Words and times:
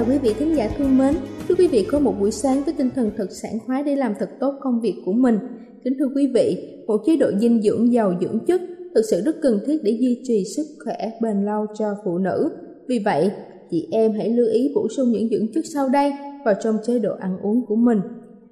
Chào 0.00 0.08
quý 0.08 0.18
vị 0.18 0.34
thính 0.38 0.56
giả 0.56 0.68
thương 0.78 0.98
mến. 0.98 1.14
Chúc 1.48 1.58
quý 1.58 1.68
vị 1.68 1.86
có 1.90 1.98
một 1.98 2.14
buổi 2.20 2.30
sáng 2.30 2.62
với 2.64 2.74
tinh 2.78 2.90
thần 2.94 3.10
thật 3.16 3.26
sảng 3.30 3.58
khoái 3.66 3.82
để 3.82 3.96
làm 3.96 4.14
thật 4.18 4.30
tốt 4.40 4.54
công 4.60 4.80
việc 4.80 4.94
của 5.04 5.12
mình. 5.12 5.38
Kính 5.84 5.94
thưa 5.98 6.08
quý 6.14 6.30
vị, 6.34 6.56
một 6.86 6.96
chế 7.06 7.16
độ 7.16 7.30
dinh 7.38 7.62
dưỡng 7.62 7.92
giàu 7.92 8.14
dưỡng 8.20 8.38
chất 8.46 8.60
thực 8.94 9.02
sự 9.10 9.20
rất 9.24 9.36
cần 9.42 9.60
thiết 9.66 9.76
để 9.82 9.96
duy 10.00 10.20
trì 10.24 10.44
sức 10.56 10.62
khỏe 10.84 11.10
bền 11.22 11.44
lâu 11.44 11.66
cho 11.78 11.94
phụ 12.04 12.18
nữ. 12.18 12.50
Vì 12.88 12.98
vậy, 13.04 13.30
chị 13.70 13.88
em 13.92 14.12
hãy 14.12 14.28
lưu 14.28 14.46
ý 14.46 14.72
bổ 14.74 14.88
sung 14.88 15.10
những 15.12 15.28
dưỡng 15.28 15.52
chất 15.54 15.64
sau 15.74 15.88
đây 15.88 16.12
vào 16.44 16.54
trong 16.62 16.76
chế 16.86 16.98
độ 16.98 17.14
ăn 17.20 17.38
uống 17.42 17.66
của 17.66 17.76
mình. 17.76 18.00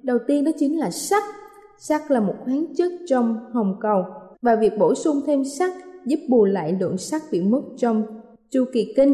Đầu 0.03 0.17
tiên 0.27 0.43
đó 0.43 0.51
chính 0.59 0.79
là 0.79 0.91
sắt. 0.91 1.23
Sắt 1.79 2.01
là 2.09 2.19
một 2.19 2.35
khoáng 2.43 2.65
chất 2.77 2.91
trong 3.07 3.35
hồng 3.53 3.75
cầu 3.81 4.03
và 4.41 4.55
việc 4.55 4.73
bổ 4.79 4.95
sung 4.95 5.21
thêm 5.27 5.43
sắt 5.45 5.71
giúp 6.05 6.19
bù 6.29 6.45
lại 6.45 6.77
lượng 6.79 6.97
sắt 6.97 7.21
bị 7.31 7.41
mất 7.41 7.61
trong 7.77 8.03
chu 8.49 8.65
kỳ 8.73 8.93
kinh. 8.95 9.13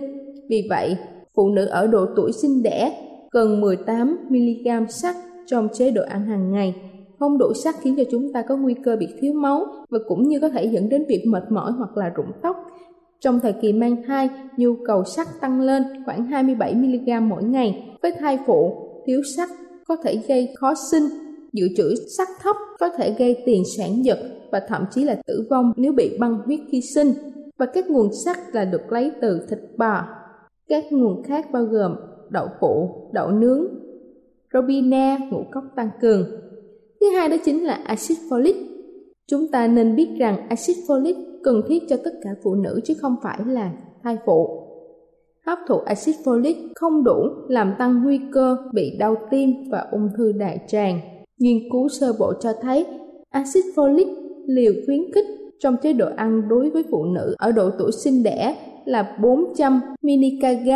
Vì 0.49 0.67
vậy, 0.69 0.97
phụ 1.35 1.49
nữ 1.49 1.65
ở 1.65 1.87
độ 1.87 2.05
tuổi 2.15 2.31
sinh 2.31 2.63
đẻ 2.63 3.01
cần 3.31 3.61
18 3.61 4.17
mg 4.29 4.89
sắt 4.89 5.15
trong 5.45 5.67
chế 5.73 5.91
độ 5.91 6.01
ăn 6.09 6.25
hàng 6.25 6.51
ngày. 6.51 6.75
Không 7.19 7.37
đủ 7.37 7.53
sắt 7.63 7.75
khiến 7.81 7.95
cho 7.97 8.03
chúng 8.11 8.33
ta 8.33 8.41
có 8.41 8.57
nguy 8.57 8.73
cơ 8.83 8.95
bị 8.95 9.07
thiếu 9.19 9.33
máu 9.33 9.65
và 9.89 9.99
cũng 10.07 10.27
như 10.27 10.39
có 10.39 10.49
thể 10.49 10.65
dẫn 10.65 10.89
đến 10.89 11.05
việc 11.07 11.23
mệt 11.27 11.43
mỏi 11.51 11.71
hoặc 11.71 11.97
là 11.97 12.09
rụng 12.09 12.31
tóc. 12.41 12.55
Trong 13.19 13.39
thời 13.39 13.53
kỳ 13.53 13.73
mang 13.73 14.03
thai, 14.07 14.29
nhu 14.57 14.75
cầu 14.87 15.03
sắt 15.03 15.27
tăng 15.41 15.61
lên 15.61 15.83
khoảng 16.05 16.25
27 16.25 16.75
mg 16.75 17.29
mỗi 17.29 17.43
ngày. 17.43 17.97
Với 18.01 18.11
thai 18.11 18.39
phụ, 18.45 18.73
thiếu 19.05 19.21
sắt 19.37 19.49
có 19.87 19.95
thể 20.03 20.19
gây 20.27 20.49
khó 20.55 20.73
sinh, 20.91 21.03
dự 21.53 21.67
trữ 21.77 21.95
sắt 22.17 22.27
thấp 22.41 22.55
có 22.79 22.89
thể 22.97 23.15
gây 23.17 23.43
tiền 23.45 23.63
sản 23.77 24.05
giật 24.05 24.19
và 24.51 24.61
thậm 24.67 24.85
chí 24.91 25.03
là 25.03 25.15
tử 25.27 25.47
vong 25.49 25.73
nếu 25.77 25.93
bị 25.93 26.17
băng 26.19 26.37
huyết 26.45 26.59
khi 26.71 26.81
sinh. 26.81 27.13
Và 27.57 27.65
các 27.65 27.89
nguồn 27.89 28.09
sắt 28.25 28.37
là 28.53 28.65
được 28.65 28.91
lấy 28.91 29.11
từ 29.21 29.47
thịt 29.49 29.59
bò. 29.77 30.01
Các 30.67 30.83
nguồn 30.91 31.23
khác 31.23 31.51
bao 31.51 31.63
gồm 31.63 31.95
đậu 32.29 32.47
phụ, 32.59 32.89
đậu 33.13 33.31
nướng, 33.31 33.65
robina, 34.53 35.17
ngũ 35.31 35.43
cốc 35.51 35.63
tăng 35.75 35.89
cường. 36.01 36.25
Thứ 37.01 37.07
hai 37.09 37.29
đó 37.29 37.35
chính 37.45 37.63
là 37.63 37.73
axit 37.73 38.17
folic. 38.29 38.55
Chúng 39.27 39.47
ta 39.51 39.67
nên 39.67 39.95
biết 39.95 40.07
rằng 40.19 40.49
axit 40.49 40.75
folic 40.87 41.15
cần 41.43 41.61
thiết 41.67 41.83
cho 41.89 41.97
tất 42.03 42.11
cả 42.23 42.29
phụ 42.43 42.55
nữ 42.55 42.79
chứ 42.83 42.93
không 43.01 43.15
phải 43.23 43.39
là 43.47 43.71
thai 44.03 44.17
phụ. 44.25 44.61
Hấp 45.45 45.59
thụ 45.67 45.77
axit 45.77 46.15
folic 46.23 46.55
không 46.75 47.03
đủ 47.03 47.23
làm 47.47 47.73
tăng 47.79 48.03
nguy 48.03 48.19
cơ 48.31 48.57
bị 48.73 48.97
đau 48.99 49.15
tim 49.31 49.49
và 49.71 49.87
ung 49.91 50.09
thư 50.17 50.31
đại 50.31 50.59
tràng. 50.67 50.99
Nghiên 51.37 51.57
cứu 51.71 51.89
sơ 51.89 52.13
bộ 52.19 52.33
cho 52.39 52.53
thấy 52.61 52.85
axit 53.29 53.63
folic 53.75 54.15
liều 54.47 54.73
khuyến 54.85 55.11
khích 55.15 55.25
trong 55.59 55.75
chế 55.81 55.93
độ 55.93 56.07
ăn 56.15 56.49
đối 56.49 56.69
với 56.69 56.83
phụ 56.91 57.05
nữ 57.05 57.35
ở 57.37 57.51
độ 57.51 57.69
tuổi 57.79 57.91
sinh 57.91 58.23
đẻ 58.23 58.55
là 58.85 59.15
400 59.21 59.81
mg 60.01 60.69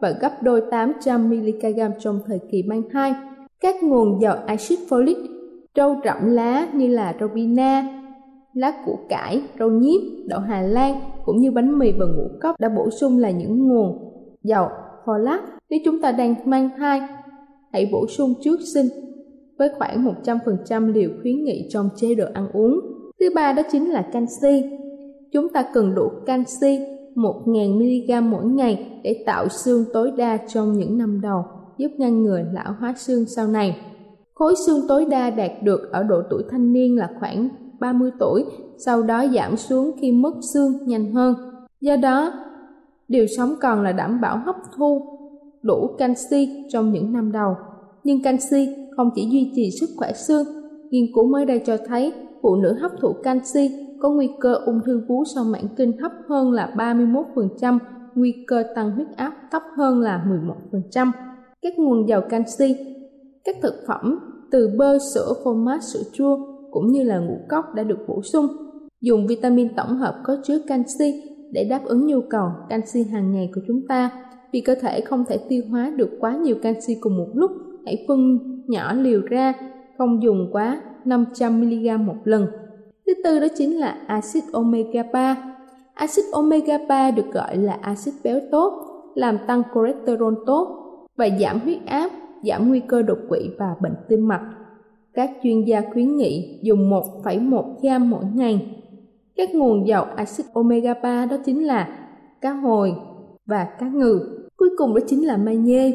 và 0.00 0.10
gấp 0.20 0.42
đôi 0.42 0.62
800 0.70 1.30
mg 1.30 1.78
trong 1.98 2.20
thời 2.26 2.38
kỳ 2.50 2.62
mang 2.62 2.82
thai. 2.92 3.14
Các 3.60 3.82
nguồn 3.82 4.22
giàu 4.22 4.36
axit 4.46 4.78
folic 4.88 5.26
rau 5.76 6.00
rậm 6.04 6.16
lá 6.26 6.68
như 6.72 6.88
là 6.88 7.14
rau 7.20 7.28
bina, 7.28 8.02
lá 8.54 8.72
củ 8.86 8.98
cải, 9.08 9.42
rau 9.58 9.70
nhiếp, 9.70 10.00
đậu 10.26 10.40
Hà 10.40 10.60
Lan 10.60 11.00
cũng 11.24 11.36
như 11.36 11.50
bánh 11.50 11.78
mì 11.78 11.92
và 11.92 12.06
ngũ 12.06 12.28
cốc 12.40 12.60
đã 12.60 12.68
bổ 12.68 12.90
sung 12.90 13.18
là 13.18 13.30
những 13.30 13.68
nguồn 13.68 13.98
giàu 14.42 14.70
folate. 15.04 15.38
Nếu 15.70 15.80
chúng 15.84 16.00
ta 16.00 16.12
đang 16.12 16.34
mang 16.44 16.70
thai, 16.76 17.00
hãy 17.72 17.88
bổ 17.92 18.06
sung 18.06 18.34
trước 18.42 18.60
sinh 18.74 18.86
với 19.58 19.68
khoảng 19.78 20.04
100% 20.24 20.92
liều 20.92 21.10
khuyến 21.22 21.44
nghị 21.44 21.68
trong 21.70 21.88
chế 21.96 22.14
độ 22.14 22.24
ăn 22.34 22.48
uống. 22.52 22.80
Thứ 23.20 23.26
ba 23.34 23.52
đó 23.52 23.62
chính 23.72 23.90
là 23.90 24.02
canxi. 24.12 24.62
Chúng 25.32 25.48
ta 25.48 25.64
cần 25.74 25.94
đủ 25.94 26.08
canxi 26.26 26.95
1.000mg 27.16 28.22
mỗi 28.22 28.44
ngày 28.44 29.00
để 29.02 29.22
tạo 29.26 29.48
xương 29.48 29.84
tối 29.92 30.10
đa 30.16 30.38
trong 30.48 30.72
những 30.72 30.98
năm 30.98 31.20
đầu, 31.20 31.44
giúp 31.78 31.88
ngăn 31.98 32.22
ngừa 32.22 32.40
lão 32.52 32.74
hóa 32.80 32.94
xương 32.96 33.24
sau 33.26 33.48
này. 33.48 33.76
Khối 34.34 34.54
xương 34.66 34.88
tối 34.88 35.06
đa 35.10 35.30
đạt 35.30 35.50
được 35.62 35.92
ở 35.92 36.02
độ 36.02 36.22
tuổi 36.30 36.42
thanh 36.50 36.72
niên 36.72 36.96
là 36.96 37.10
khoảng 37.20 37.48
30 37.80 38.10
tuổi, 38.18 38.44
sau 38.78 39.02
đó 39.02 39.24
giảm 39.34 39.56
xuống 39.56 39.90
khi 40.00 40.12
mất 40.12 40.34
xương 40.54 40.72
nhanh 40.86 41.12
hơn. 41.12 41.34
Do 41.80 41.96
đó, 41.96 42.32
điều 43.08 43.26
sống 43.36 43.54
còn 43.60 43.82
là 43.82 43.92
đảm 43.92 44.20
bảo 44.20 44.38
hấp 44.38 44.56
thu 44.76 45.02
đủ 45.62 45.90
canxi 45.98 46.64
trong 46.68 46.92
những 46.92 47.12
năm 47.12 47.32
đầu. 47.32 47.54
Nhưng 48.04 48.22
canxi 48.22 48.68
không 48.96 49.10
chỉ 49.14 49.28
duy 49.30 49.52
trì 49.56 49.70
sức 49.80 49.88
khỏe 49.96 50.12
xương, 50.12 50.46
nghiên 50.90 51.06
cứu 51.14 51.26
mới 51.26 51.46
đây 51.46 51.62
cho 51.66 51.76
thấy 51.86 52.12
phụ 52.42 52.56
nữ 52.56 52.76
hấp 52.80 52.90
thụ 53.00 53.12
canxi 53.12 53.85
có 54.00 54.10
nguy 54.10 54.28
cơ 54.40 54.54
ung 54.54 54.80
thư 54.86 55.02
vú 55.08 55.24
sau 55.34 55.44
mãn 55.44 55.62
kinh 55.76 55.92
thấp 56.00 56.12
hơn 56.28 56.52
là 56.52 56.72
31%, 56.76 57.78
nguy 58.14 58.44
cơ 58.46 58.64
tăng 58.74 58.90
huyết 58.90 59.06
áp 59.16 59.32
thấp 59.50 59.62
hơn 59.76 60.00
là 60.00 60.24
11%. 60.72 61.10
Các 61.62 61.78
nguồn 61.78 62.08
giàu 62.08 62.20
canxi, 62.30 62.76
các 63.44 63.56
thực 63.62 63.74
phẩm 63.88 64.18
từ 64.50 64.70
bơ, 64.78 64.98
sữa, 65.14 65.32
phô 65.44 65.54
mát, 65.54 65.82
sữa 65.82 66.02
chua 66.12 66.38
cũng 66.70 66.92
như 66.92 67.02
là 67.02 67.18
ngũ 67.18 67.38
cốc 67.48 67.74
đã 67.74 67.82
được 67.82 67.98
bổ 68.08 68.22
sung. 68.22 68.46
Dùng 69.00 69.26
vitamin 69.26 69.68
tổng 69.76 69.96
hợp 69.96 70.14
có 70.24 70.36
chứa 70.44 70.58
canxi 70.66 71.22
để 71.52 71.66
đáp 71.70 71.80
ứng 71.84 72.06
nhu 72.06 72.20
cầu 72.30 72.48
canxi 72.68 73.02
hàng 73.02 73.32
ngày 73.32 73.50
của 73.54 73.60
chúng 73.66 73.86
ta. 73.88 74.10
Vì 74.52 74.60
cơ 74.60 74.74
thể 74.80 75.00
không 75.00 75.24
thể 75.28 75.38
tiêu 75.48 75.62
hóa 75.70 75.92
được 75.96 76.10
quá 76.20 76.36
nhiều 76.36 76.56
canxi 76.62 76.94
cùng 77.00 77.16
một 77.16 77.28
lúc, 77.34 77.50
hãy 77.84 78.04
phân 78.08 78.38
nhỏ 78.66 78.92
liều 78.92 79.20
ra, 79.20 79.54
không 79.98 80.22
dùng 80.22 80.48
quá 80.52 80.82
500mg 81.04 82.04
một 82.04 82.16
lần. 82.24 82.46
Thứ 83.06 83.14
tư 83.24 83.40
đó 83.40 83.46
chính 83.56 83.78
là 83.78 83.98
axit 84.06 84.44
omega 84.52 85.02
3. 85.12 85.36
Axit 85.94 86.24
omega 86.32 86.78
3 86.88 87.10
được 87.10 87.32
gọi 87.32 87.56
là 87.56 87.78
axit 87.82 88.14
béo 88.24 88.40
tốt, 88.50 88.72
làm 89.14 89.38
tăng 89.46 89.62
cholesterol 89.74 90.34
tốt 90.46 90.68
và 91.16 91.28
giảm 91.40 91.60
huyết 91.60 91.78
áp, 91.86 92.10
giảm 92.42 92.68
nguy 92.68 92.80
cơ 92.80 93.02
đột 93.02 93.18
quỵ 93.28 93.50
và 93.58 93.74
bệnh 93.82 93.94
tim 94.08 94.28
mạch. 94.28 94.50
Các 95.14 95.30
chuyên 95.42 95.64
gia 95.64 95.82
khuyến 95.92 96.16
nghị 96.16 96.60
dùng 96.62 96.90
1,1 96.90 97.74
gram 97.82 98.10
mỗi 98.10 98.24
ngày. 98.34 98.82
Các 99.36 99.54
nguồn 99.54 99.88
giàu 99.88 100.06
axit 100.16 100.46
omega 100.54 100.94
3 101.02 101.26
đó 101.26 101.36
chính 101.44 101.66
là 101.66 101.88
cá 102.40 102.52
hồi 102.52 102.94
và 103.46 103.64
cá 103.80 103.88
ngừ. 103.88 104.20
Cuối 104.56 104.70
cùng 104.78 104.94
đó 104.94 105.00
chính 105.06 105.26
là 105.26 105.36
magie. 105.36 105.92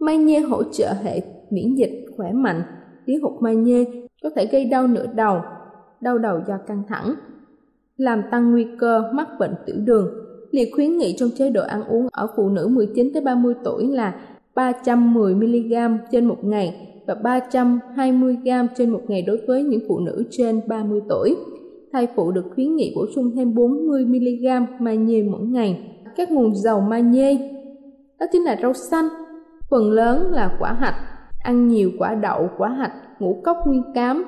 Magie 0.00 0.40
hỗ 0.40 0.62
trợ 0.62 0.92
hệ 1.02 1.20
miễn 1.50 1.74
dịch 1.74 2.06
khỏe 2.16 2.32
mạnh. 2.32 2.62
Thiếu 3.06 3.20
hụt 3.22 3.42
magie 3.42 3.84
có 4.22 4.30
thể 4.36 4.46
gây 4.46 4.64
đau 4.64 4.86
nửa 4.86 5.06
đầu, 5.14 5.40
đau 6.00 6.18
đầu 6.18 6.40
do 6.48 6.58
căng 6.66 6.82
thẳng, 6.88 7.14
làm 7.96 8.22
tăng 8.30 8.50
nguy 8.50 8.66
cơ 8.78 9.02
mắc 9.12 9.28
bệnh 9.38 9.54
tiểu 9.66 9.76
đường. 9.84 10.08
Liệt 10.50 10.70
khuyến 10.74 10.98
nghị 10.98 11.16
trong 11.18 11.30
chế 11.36 11.50
độ 11.50 11.62
ăn 11.62 11.84
uống 11.84 12.08
ở 12.12 12.26
phụ 12.36 12.48
nữ 12.48 12.68
19 12.68 13.12
tới 13.12 13.22
30 13.22 13.54
tuổi 13.64 13.86
là 13.86 14.20
310 14.54 15.34
mg 15.34 15.98
trên 16.10 16.24
một 16.24 16.44
ngày 16.44 16.86
và 17.06 17.14
320 17.14 18.36
g 18.44 18.48
trên 18.76 18.90
một 18.90 19.00
ngày 19.08 19.22
đối 19.22 19.40
với 19.46 19.62
những 19.62 19.80
phụ 19.88 19.98
nữ 19.98 20.24
trên 20.30 20.60
30 20.68 21.00
tuổi. 21.08 21.36
Thai 21.92 22.08
phụ 22.16 22.30
được 22.30 22.44
khuyến 22.54 22.76
nghị 22.76 22.92
bổ 22.96 23.06
sung 23.14 23.32
thêm 23.36 23.54
40 23.54 24.04
mg 24.04 24.46
magie 24.84 25.22
mỗi 25.22 25.46
ngày. 25.46 25.96
Các 26.16 26.30
nguồn 26.30 26.54
dầu 26.54 26.80
magie 26.80 27.36
đó 28.20 28.26
chính 28.32 28.44
là 28.44 28.56
rau 28.62 28.72
xanh, 28.74 29.08
phần 29.70 29.90
lớn 29.90 30.30
là 30.30 30.56
quả 30.60 30.72
hạch, 30.72 30.94
ăn 31.42 31.68
nhiều 31.68 31.90
quả 31.98 32.14
đậu, 32.14 32.50
quả 32.58 32.68
hạch, 32.68 32.92
ngũ 33.18 33.42
cốc 33.44 33.56
nguyên 33.66 33.82
cám 33.94 34.24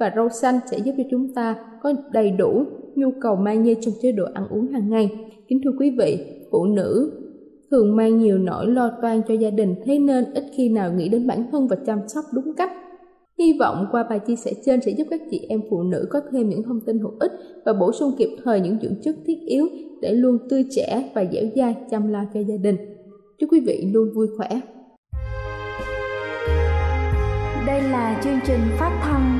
và 0.00 0.12
rau 0.16 0.28
xanh 0.28 0.58
sẽ 0.70 0.78
giúp 0.78 0.92
cho 0.98 1.04
chúng 1.10 1.34
ta 1.34 1.56
có 1.82 1.92
đầy 2.12 2.30
đủ 2.30 2.64
nhu 2.94 3.10
cầu 3.20 3.36
magie 3.36 3.74
trong 3.74 3.94
chế 4.02 4.12
độ 4.12 4.24
ăn 4.34 4.48
uống 4.50 4.66
hàng 4.66 4.90
ngày. 4.90 5.10
Kính 5.48 5.60
thưa 5.64 5.70
quý 5.78 5.96
vị, 5.98 6.18
phụ 6.50 6.64
nữ 6.64 7.12
thường 7.70 7.96
mang 7.96 8.18
nhiều 8.18 8.38
nỗi 8.38 8.66
lo 8.66 8.90
toan 9.02 9.20
cho 9.28 9.34
gia 9.34 9.50
đình 9.50 9.74
thế 9.84 9.98
nên 9.98 10.24
ít 10.34 10.44
khi 10.56 10.68
nào 10.68 10.92
nghĩ 10.92 11.08
đến 11.08 11.26
bản 11.26 11.46
thân 11.52 11.68
và 11.68 11.76
chăm 11.86 11.98
sóc 12.08 12.24
đúng 12.34 12.54
cách. 12.56 12.70
Hy 13.38 13.56
vọng 13.60 13.86
qua 13.90 14.06
bài 14.10 14.18
chia 14.18 14.36
sẻ 14.36 14.52
trên 14.64 14.80
sẽ 14.80 14.92
giúp 14.92 15.06
các 15.10 15.20
chị 15.30 15.46
em 15.48 15.60
phụ 15.70 15.82
nữ 15.82 16.06
có 16.10 16.20
thêm 16.32 16.48
những 16.48 16.62
thông 16.62 16.80
tin 16.86 16.98
hữu 16.98 17.12
ích 17.20 17.32
và 17.64 17.72
bổ 17.72 17.92
sung 17.92 18.12
kịp 18.18 18.28
thời 18.44 18.60
những 18.60 18.78
dưỡng 18.82 18.94
chất 19.02 19.16
thiết 19.26 19.38
yếu 19.46 19.66
để 20.02 20.12
luôn 20.12 20.38
tươi 20.50 20.64
trẻ 20.70 21.10
và 21.14 21.24
dẻo 21.32 21.44
dai 21.56 21.76
chăm 21.90 22.08
lo 22.08 22.24
cho 22.34 22.40
gia 22.40 22.56
đình. 22.56 22.76
Chúc 23.38 23.52
quý 23.52 23.60
vị 23.60 23.90
luôn 23.92 24.08
vui 24.14 24.26
khỏe. 24.36 24.60
Đây 27.66 27.82
là 27.82 28.20
chương 28.24 28.38
trình 28.46 28.60
phát 28.78 29.00
thanh 29.02 29.39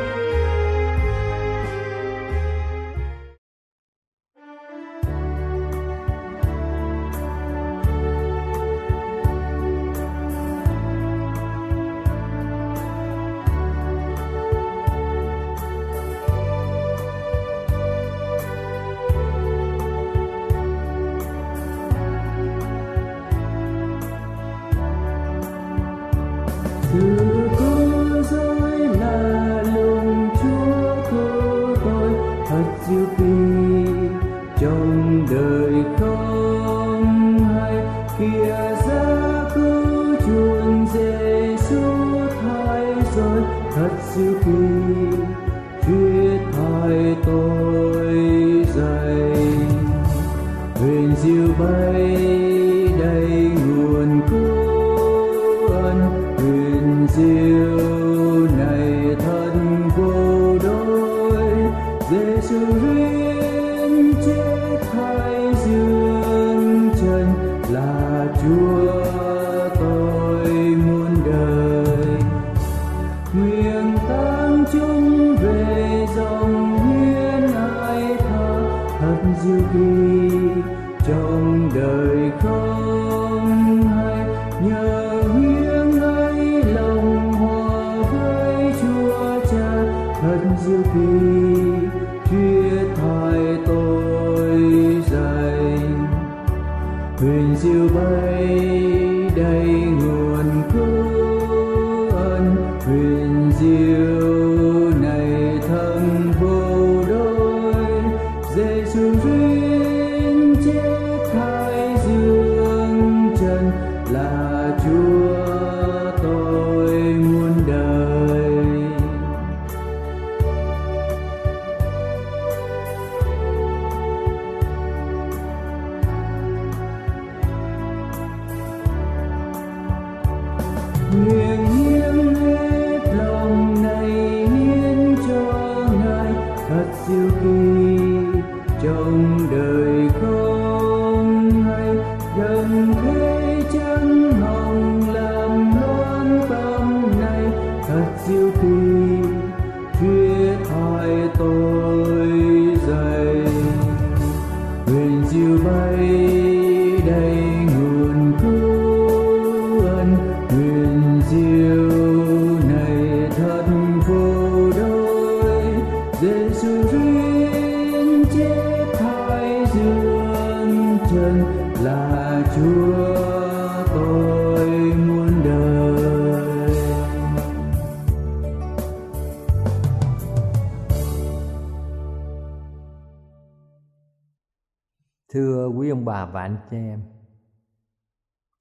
you 51.23 51.53
by 51.53 52.40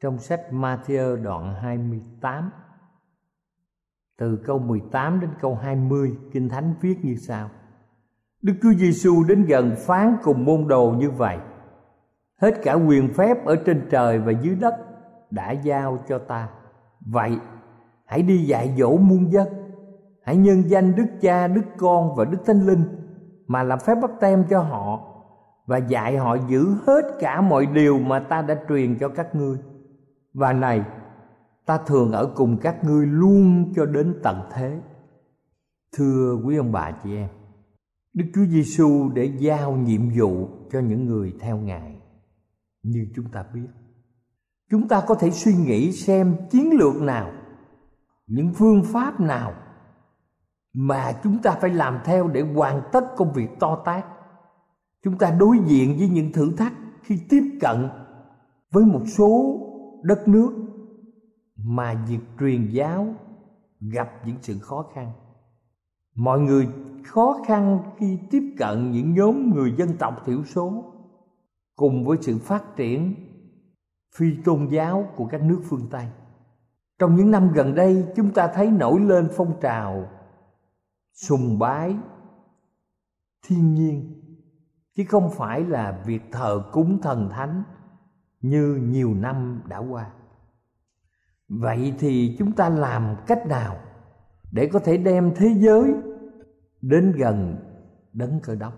trong 0.00 0.19
sách 0.19 0.40
Matthew 0.50 1.23
đoạn 1.23 1.54
28 1.54 2.50
từ 4.19 4.37
câu 4.37 4.59
18 4.59 5.21
đến 5.21 5.30
câu 5.40 5.54
20 5.54 6.16
Kinh 6.33 6.49
Thánh 6.49 6.75
viết 6.80 7.04
như 7.04 7.16
sau: 7.16 7.50
Đức 8.42 8.52
Chúa 8.62 8.73
Giêsu 8.73 9.25
đến 9.25 9.45
gần 9.45 9.75
phán 9.78 10.16
cùng 10.23 10.45
môn 10.45 10.69
đồ 10.69 10.95
như 10.99 11.11
vậy: 11.11 11.38
Hết 12.40 12.54
cả 12.62 12.75
quyền 12.75 13.12
phép 13.14 13.45
ở 13.45 13.57
trên 13.66 13.87
trời 13.90 14.19
và 14.19 14.33
dưới 14.33 14.54
đất 14.54 14.75
đã 15.30 15.50
giao 15.50 15.99
cho 16.09 16.19
ta. 16.19 16.49
Vậy, 17.00 17.38
hãy 18.07 18.23
đi 18.23 18.45
dạy 18.45 18.75
dỗ 18.78 18.97
muôn 18.97 19.33
dân, 19.33 19.49
hãy 20.23 20.37
nhân 20.37 20.62
danh 20.66 20.95
Đức 20.95 21.07
Cha, 21.21 21.47
Đức 21.47 21.64
Con 21.76 22.14
và 22.16 22.25
Đức 22.25 22.38
Thánh 22.47 22.66
Linh 22.66 22.85
mà 23.47 23.62
làm 23.62 23.78
phép 23.78 23.95
bắt 24.02 24.11
tem 24.21 24.45
cho 24.50 24.61
họ 24.61 25.00
và 25.66 25.78
dạy 25.78 26.16
họ 26.16 26.37
giữ 26.49 26.66
hết 26.87 27.02
cả 27.21 27.40
mọi 27.40 27.66
điều 27.66 27.99
mà 27.99 28.19
ta 28.19 28.42
đã 28.42 28.57
truyền 28.69 28.99
cho 28.99 29.09
các 29.09 29.35
ngươi. 29.35 29.59
Và 30.35 30.53
này, 30.53 30.85
ta 31.67 31.79
thường 31.87 32.13
ở 32.13 32.33
cùng 32.37 32.57
các 32.63 32.85
ngươi 32.85 33.07
luôn 33.07 33.73
cho 33.77 33.87
đến 33.87 34.21
tận 34.23 34.41
thế. 34.53 34.81
Thưa 35.93 36.41
quý 36.45 36.57
ông 36.57 36.73
bà 36.73 36.91
chị 37.05 37.17
em, 37.17 37.29
Đức 38.15 38.25
Chúa 38.35 38.45
Giêsu 38.45 39.11
để 39.15 39.33
giao 39.39 39.73
nhiệm 39.73 40.11
vụ 40.19 40.49
cho 40.73 40.81
những 40.81 41.07
người 41.07 41.35
theo 41.41 41.57
Ngài 41.57 42.01
như 42.83 43.07
chúng 43.17 43.31
ta 43.33 43.45
biết. 43.55 43.69
Chúng 44.71 44.89
ta 44.89 45.03
có 45.07 45.15
thể 45.15 45.31
suy 45.31 45.55
nghĩ 45.55 45.93
xem 45.93 46.37
chiến 46.51 46.71
lược 46.79 46.97
nào, 47.03 47.33
những 48.27 48.55
phương 48.55 48.83
pháp 48.85 49.21
nào 49.21 49.55
mà 50.73 51.13
chúng 51.23 51.39
ta 51.43 51.51
phải 51.61 51.71
làm 51.71 51.99
theo 52.05 52.29
để 52.29 52.43
hoàn 52.55 52.83
tất 52.93 53.05
công 53.17 53.33
việc 53.33 53.49
to 53.61 53.83
tát 53.85 54.05
chúng 55.03 55.19
ta 55.19 55.31
đối 55.31 55.59
diện 55.67 55.97
với 55.99 56.09
những 56.09 56.33
thử 56.33 56.53
thách 56.57 56.73
khi 57.03 57.19
tiếp 57.29 57.59
cận 57.61 57.89
với 58.71 58.85
một 58.85 59.03
số 59.19 59.59
đất 60.02 60.28
nước 60.28 60.52
mà 61.57 62.04
việc 62.09 62.21
truyền 62.40 62.69
giáo 62.71 63.14
gặp 63.80 64.11
những 64.26 64.37
sự 64.42 64.59
khó 64.59 64.87
khăn. 64.95 65.12
Mọi 66.14 66.40
người 66.40 66.69
khó 67.04 67.40
khăn 67.47 67.78
khi 67.99 68.19
tiếp 68.30 68.54
cận 68.59 68.90
những 68.90 69.14
nhóm 69.14 69.54
người 69.54 69.75
dân 69.78 69.97
tộc 69.99 70.23
thiểu 70.26 70.45
số 70.45 70.92
cùng 71.76 72.04
với 72.04 72.19
sự 72.21 72.38
phát 72.38 72.76
triển, 72.76 73.14
phi 74.16 74.26
tôn 74.45 74.69
giáo 74.71 75.09
của 75.16 75.26
các 75.26 75.42
nước 75.42 75.61
phương 75.64 75.87
tây. 75.90 76.07
Trong 76.99 77.16
những 77.16 77.30
năm 77.30 77.52
gần 77.54 77.75
đây, 77.75 78.07
chúng 78.16 78.33
ta 78.33 78.50
thấy 78.54 78.71
nổi 78.71 79.00
lên 79.00 79.28
phong 79.37 79.61
trào 79.61 80.09
sùng 81.14 81.59
bái 81.59 81.97
thiên 83.47 83.75
nhiên, 83.75 84.23
chứ 84.95 85.04
không 85.09 85.30
phải 85.30 85.64
là 85.64 86.02
việc 86.07 86.23
thờ 86.33 86.62
cúng 86.73 86.99
thần 87.02 87.28
thánh 87.30 87.62
như 88.40 88.80
nhiều 88.82 89.14
năm 89.14 89.62
đã 89.68 89.78
qua. 89.78 90.06
Vậy 91.49 91.94
thì 91.99 92.37
chúng 92.38 92.52
ta 92.52 92.68
làm 92.68 93.16
cách 93.26 93.47
nào 93.47 93.76
để 94.52 94.70
có 94.73 94.78
thể 94.78 94.97
đem 94.97 95.32
thế 95.37 95.54
giới 95.56 95.94
đến 96.82 97.12
gần 97.12 97.56
đấng 98.12 98.40
cơ 98.42 98.54
đốc? 98.54 98.73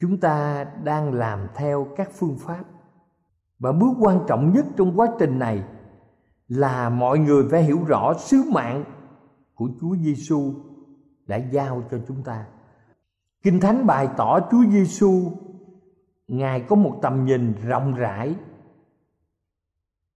Chúng 0.00 0.20
ta 0.20 0.64
đang 0.84 1.12
làm 1.12 1.46
theo 1.54 1.86
các 1.96 2.10
phương 2.12 2.36
pháp. 2.38 2.64
Và 3.58 3.72
bước 3.72 3.94
quan 4.00 4.20
trọng 4.28 4.52
nhất 4.52 4.66
trong 4.76 5.00
quá 5.00 5.06
trình 5.18 5.38
này 5.38 5.64
là 6.48 6.90
mọi 6.90 7.18
người 7.18 7.44
phải 7.50 7.62
hiểu 7.62 7.84
rõ 7.84 8.14
sứ 8.18 8.42
mạng 8.52 8.84
của 9.54 9.68
Chúa 9.80 9.96
Giêsu 9.96 10.54
đã 11.26 11.36
giao 11.36 11.82
cho 11.90 11.98
chúng 12.08 12.22
ta. 12.22 12.46
Kinh 13.42 13.60
Thánh 13.60 13.86
bày 13.86 14.08
tỏ 14.16 14.40
Chúa 14.50 14.64
Giêsu 14.70 15.32
Ngài 16.28 16.60
có 16.60 16.76
một 16.76 16.98
tầm 17.02 17.24
nhìn 17.24 17.54
rộng 17.62 17.94
rãi 17.94 18.34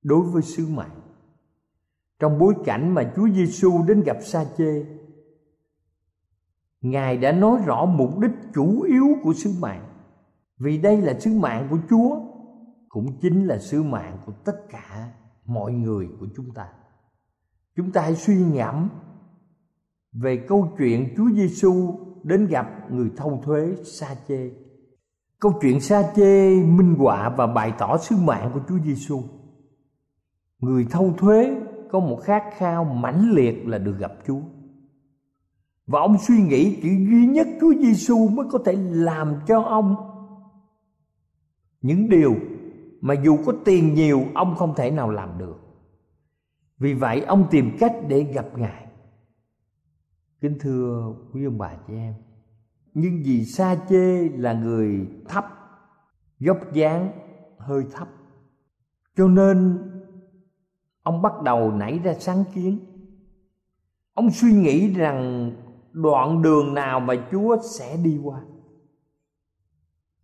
đối 0.03 0.21
với 0.23 0.43
sứ 0.43 0.67
mạng. 0.69 1.01
Trong 2.19 2.39
bối 2.39 2.55
cảnh 2.65 2.95
mà 2.95 3.13
Chúa 3.17 3.29
Giêsu 3.29 3.85
đến 3.89 4.03
gặp 4.07 4.17
Sa-chê, 4.23 4.85
Ngài 6.81 7.17
đã 7.17 7.33
nói 7.33 7.61
rõ 7.67 7.87
mục 7.87 8.19
đích 8.19 8.31
chủ 8.55 8.81
yếu 8.83 9.07
của 9.23 9.33
sứ 9.33 9.51
mạng. 9.61 9.87
Vì 10.59 10.79
đây 10.79 10.97
là 10.97 11.21
sứ 11.21 11.31
mạng 11.35 11.67
của 11.71 11.79
Chúa, 11.91 12.21
cũng 12.89 13.21
chính 13.21 13.47
là 13.47 13.59
sứ 13.59 13.83
mạng 13.83 14.19
của 14.27 14.33
tất 14.45 14.69
cả 14.71 15.13
mọi 15.47 15.73
người 15.73 16.09
của 16.21 16.27
chúng 16.37 16.55
ta. 16.55 16.69
Chúng 17.77 17.93
ta 17.93 18.03
hãy 18.03 18.15
suy 18.15 18.37
ngẫm 18.37 18.89
về 20.13 20.45
câu 20.49 20.75
chuyện 20.79 21.15
Chúa 21.17 21.31
Giêsu 21.35 21.99
đến 22.23 22.47
gặp 22.47 22.91
người 22.91 23.11
thâu 23.17 23.43
thuế 23.45 23.75
Sa 23.85 24.17
Chê. 24.29 24.51
Câu 25.41 25.53
chuyện 25.63 25.81
Sa 25.81 26.13
Chê 26.17 26.63
minh 26.63 26.95
họa 26.99 27.35
và 27.37 27.47
bày 27.47 27.73
tỏ 27.79 27.99
sứ 27.99 28.17
mạng 28.17 28.51
của 28.55 28.61
Chúa 28.69 28.79
Giêsu. 28.85 29.23
Người 30.61 30.87
thâu 30.91 31.15
thuế 31.19 31.57
có 31.91 32.01
một 32.01 32.17
khát 32.17 32.43
khao 32.57 32.85
mãnh 32.85 33.31
liệt 33.31 33.67
là 33.67 33.79
được 33.79 33.99
gặp 33.99 34.13
Chúa. 34.27 34.41
Và 35.87 36.01
ông 36.01 36.17
suy 36.19 36.43
nghĩ 36.43 36.79
chỉ 36.83 36.89
duy 36.89 37.27
nhất 37.27 37.47
Chúa 37.61 37.75
Giêsu 37.81 38.29
mới 38.29 38.47
có 38.51 38.59
thể 38.65 38.73
làm 38.91 39.35
cho 39.47 39.63
ông 39.63 39.97
những 41.81 42.09
điều 42.09 42.35
mà 43.01 43.15
dù 43.25 43.39
có 43.47 43.53
tiền 43.65 43.95
nhiều 43.95 44.25
ông 44.35 44.55
không 44.55 44.75
thể 44.77 44.91
nào 44.91 45.11
làm 45.11 45.39
được. 45.39 45.61
Vì 46.79 46.95
vậy 46.95 47.21
ông 47.21 47.47
tìm 47.51 47.77
cách 47.81 47.93
để 48.09 48.23
gặp 48.23 48.47
Ngài. 48.59 48.87
Kính 50.41 50.59
thưa 50.61 51.15
quý 51.33 51.45
ông 51.45 51.59
bà 51.59 51.77
chị 51.89 51.95
em, 51.95 52.15
nhưng 52.95 53.23
vì 53.25 53.45
sa 53.45 53.77
chê 53.89 54.29
là 54.29 54.53
người 54.53 55.09
thấp 55.29 55.45
dốc 56.39 56.59
dáng 56.73 57.13
hơi 57.59 57.85
thấp 57.93 58.09
cho 59.17 59.29
nên 59.29 59.79
ông 61.11 61.23
bắt 61.23 61.43
đầu 61.43 61.73
nảy 61.73 61.99
ra 61.99 62.15
sáng 62.19 62.45
kiến. 62.55 62.79
Ông 64.15 64.31
suy 64.31 64.53
nghĩ 64.53 64.95
rằng 64.95 65.51
đoạn 65.93 66.43
đường 66.43 66.75
nào 66.75 67.01
mà 67.01 67.15
chúa 67.33 67.57
sẽ 67.63 67.97
đi 67.97 68.19
qua. 68.25 68.41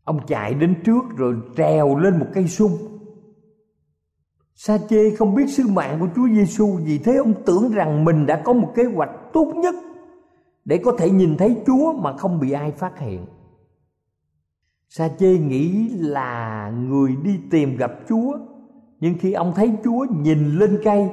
Ông 0.04 0.26
chạy 0.26 0.54
đến 0.54 0.82
trước 0.84 1.02
rồi 1.16 1.36
trèo 1.56 1.98
lên 1.98 2.18
một 2.18 2.26
cây 2.34 2.48
sung. 2.48 2.72
Sa 4.54 4.78
chê 4.88 5.16
không 5.16 5.34
biết 5.34 5.46
sứ 5.48 5.68
mạng 5.68 5.96
của 6.00 6.08
chúa 6.16 6.28
giêsu 6.28 6.78
vì 6.84 6.98
thế 6.98 7.16
ông 7.16 7.34
tưởng 7.46 7.72
rằng 7.72 8.04
mình 8.04 8.26
đã 8.26 8.42
có 8.44 8.52
một 8.52 8.72
kế 8.74 8.84
hoạch 8.84 9.10
tốt 9.32 9.52
nhất 9.56 9.74
để 10.64 10.80
có 10.84 10.92
thể 10.98 11.10
nhìn 11.10 11.36
thấy 11.36 11.56
chúa 11.66 11.92
mà 11.92 12.16
không 12.16 12.40
bị 12.40 12.52
ai 12.52 12.72
phát 12.72 12.98
hiện. 12.98 13.26
Sa 14.88 15.08
chê 15.18 15.38
nghĩ 15.38 15.88
là 15.88 16.70
người 16.70 17.16
đi 17.22 17.40
tìm 17.50 17.76
gặp 17.76 17.92
chúa 18.08 18.38
nhưng 19.00 19.14
khi 19.18 19.32
ông 19.32 19.52
thấy 19.56 19.72
chúa 19.84 20.06
nhìn 20.10 20.50
lên 20.50 20.80
cây 20.84 21.10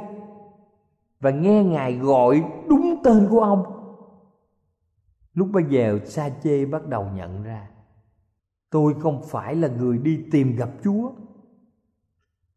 và 1.20 1.32
nghe 1.32 1.64
ngài 1.64 1.94
gọi 1.98 2.44
đúng 2.70 3.02
tên 3.04 3.28
của 3.30 3.40
ông, 3.40 3.64
lúc 5.34 5.48
bây 5.52 5.64
giờ 5.70 6.00
sa 6.06 6.30
chê 6.44 6.66
bắt 6.66 6.88
đầu 6.88 7.06
nhận 7.16 7.44
ra, 7.44 7.68
tôi 8.70 8.94
không 9.00 9.22
phải 9.30 9.56
là 9.56 9.68
người 9.68 9.98
đi 9.98 10.20
tìm 10.32 10.56
gặp 10.56 10.70
chúa, 10.84 11.12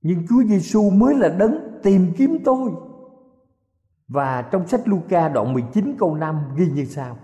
nhưng 0.02 0.26
chúa 0.28 0.42
giêsu 0.42 0.90
mới 0.90 1.14
là 1.14 1.28
đấng 1.28 1.80
tìm 1.82 2.12
kiếm 2.16 2.38
tôi. 2.44 2.70
Và 4.08 4.42
trong 4.42 4.66
sách 4.66 4.88
Luca 4.88 5.28
đoạn 5.28 5.52
19 5.52 5.96
câu 5.98 6.14
5 6.14 6.40
ghi 6.56 6.66
như 6.66 6.84
sau, 6.84 7.16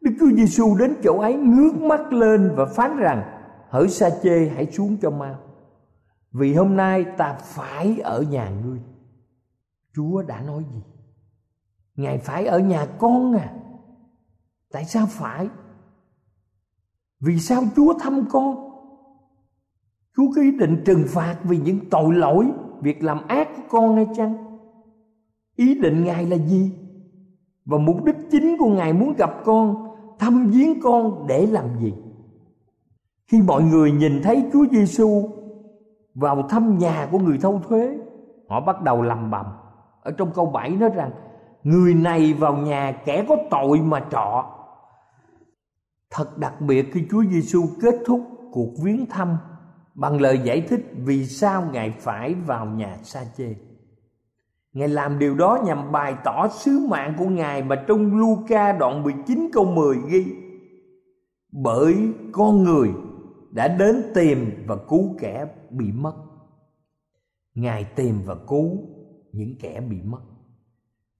Đức 0.00 0.10
Chúa 0.20 0.30
Giêsu 0.36 0.76
đến 0.78 0.94
chỗ 1.02 1.18
ấy 1.18 1.34
ngước 1.34 1.74
mắt 1.74 2.12
lên 2.12 2.52
và 2.56 2.66
phán 2.66 2.96
rằng, 2.96 3.22
Hỡi 3.68 3.88
sa 3.88 4.10
chê, 4.22 4.48
hãy 4.48 4.66
xuống 4.66 4.96
cho 5.02 5.10
mau 5.10 5.38
vì 6.32 6.54
hôm 6.54 6.76
nay 6.76 7.04
ta 7.16 7.38
phải 7.42 7.98
ở 7.98 8.22
nhà 8.22 8.50
ngươi. 8.64 8.80
Chúa 9.94 10.22
đã 10.22 10.40
nói 10.40 10.64
gì? 10.74 10.80
Ngài 11.96 12.18
phải 12.18 12.46
ở 12.46 12.58
nhà 12.58 12.86
con 12.98 13.32
à? 13.36 13.54
Tại 14.72 14.84
sao 14.84 15.06
phải? 15.10 15.48
Vì 17.20 17.38
sao 17.38 17.62
Chúa 17.76 17.94
thăm 17.98 18.24
con? 18.30 18.56
Chúa 20.16 20.32
có 20.36 20.42
ý 20.42 20.50
định 20.50 20.82
trừng 20.84 21.04
phạt 21.08 21.38
vì 21.42 21.58
những 21.58 21.90
tội 21.90 22.14
lỗi, 22.14 22.52
Việc 22.80 23.02
làm 23.02 23.28
ác 23.28 23.48
của 23.56 23.62
con 23.68 23.96
hay 23.96 24.06
chăng? 24.16 24.58
Ý 25.56 25.74
định 25.80 26.04
Ngài 26.04 26.26
là 26.26 26.36
gì? 26.36 26.72
Và 27.64 27.78
mục 27.78 28.04
đích 28.04 28.16
chính 28.30 28.56
của 28.58 28.68
Ngài 28.68 28.92
muốn 28.92 29.14
gặp 29.18 29.30
con, 29.44 29.88
Thăm 30.18 30.50
viếng 30.50 30.80
con 30.80 31.26
để 31.28 31.46
làm 31.46 31.66
gì? 31.80 31.94
Khi 33.26 33.42
mọi 33.42 33.62
người 33.62 33.92
nhìn 33.92 34.22
thấy 34.22 34.44
Chúa 34.52 34.64
Giêsu 34.70 35.28
vào 36.14 36.42
thăm 36.48 36.78
nhà 36.78 37.08
của 37.10 37.18
người 37.18 37.38
thâu 37.38 37.60
thuế 37.68 37.98
Họ 38.48 38.60
bắt 38.60 38.82
đầu 38.82 39.02
lầm 39.02 39.30
bầm 39.30 39.46
Ở 40.02 40.10
trong 40.10 40.30
câu 40.34 40.46
7 40.46 40.70
nói 40.70 40.90
rằng, 40.94 41.10
Người 41.62 41.94
này 41.94 42.32
vào 42.32 42.56
nhà 42.56 42.92
kẻ 43.04 43.24
có 43.28 43.36
tội 43.50 43.80
mà 43.80 44.04
trọ 44.10 44.44
Thật 46.10 46.38
đặc 46.38 46.60
biệt 46.60 46.90
khi 46.92 47.06
Chúa 47.10 47.24
Giêsu 47.24 47.66
kết 47.82 47.94
thúc 48.06 48.20
cuộc 48.52 48.72
viếng 48.84 49.06
thăm 49.06 49.36
bằng 49.94 50.20
lời 50.20 50.40
giải 50.44 50.60
thích 50.60 50.92
vì 50.96 51.26
sao 51.26 51.64
Ngài 51.72 51.90
phải 51.90 52.34
vào 52.34 52.66
nhà 52.66 52.96
sa 53.02 53.24
chê. 53.36 53.54
Ngài 54.72 54.88
làm 54.88 55.18
điều 55.18 55.34
đó 55.34 55.58
nhằm 55.64 55.92
bày 55.92 56.14
tỏ 56.24 56.48
sứ 56.48 56.86
mạng 56.90 57.14
của 57.18 57.24
Ngài 57.24 57.62
mà 57.62 57.84
trong 57.88 58.20
Luca 58.20 58.72
đoạn 58.72 59.02
19 59.02 59.50
câu 59.52 59.64
10 59.64 59.96
ghi. 60.08 60.26
Bởi 61.52 61.96
con 62.32 62.62
người 62.62 62.88
đã 63.52 63.68
đến 63.68 64.02
tìm 64.14 64.64
và 64.66 64.76
cứu 64.88 65.16
kẻ 65.18 65.46
bị 65.70 65.92
mất. 65.92 66.14
Ngài 67.54 67.84
tìm 67.84 68.20
và 68.24 68.36
cứu 68.48 68.78
những 69.32 69.54
kẻ 69.60 69.80
bị 69.80 69.96
mất. 70.04 70.20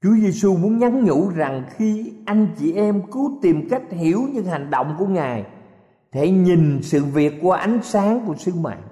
Chúa 0.03 0.15
Giêsu 0.15 0.57
muốn 0.57 0.79
nhắn 0.79 1.05
nhủ 1.05 1.29
rằng 1.29 1.65
khi 1.77 2.13
anh 2.27 2.49
chị 2.59 2.73
em 2.73 3.03
cứ 3.13 3.39
tìm 3.43 3.69
cách 3.69 3.83
hiểu 3.91 4.21
những 4.33 4.45
hành 4.45 4.71
động 4.71 4.95
của 4.99 5.07
Ngài, 5.07 5.47
thể 6.13 6.31
nhìn 6.31 6.83
sự 6.83 7.05
việc 7.05 7.35
qua 7.43 7.59
ánh 7.59 7.81
sáng 7.83 8.27
của 8.27 8.35
sứ 8.35 8.55
mạng. 8.55 8.83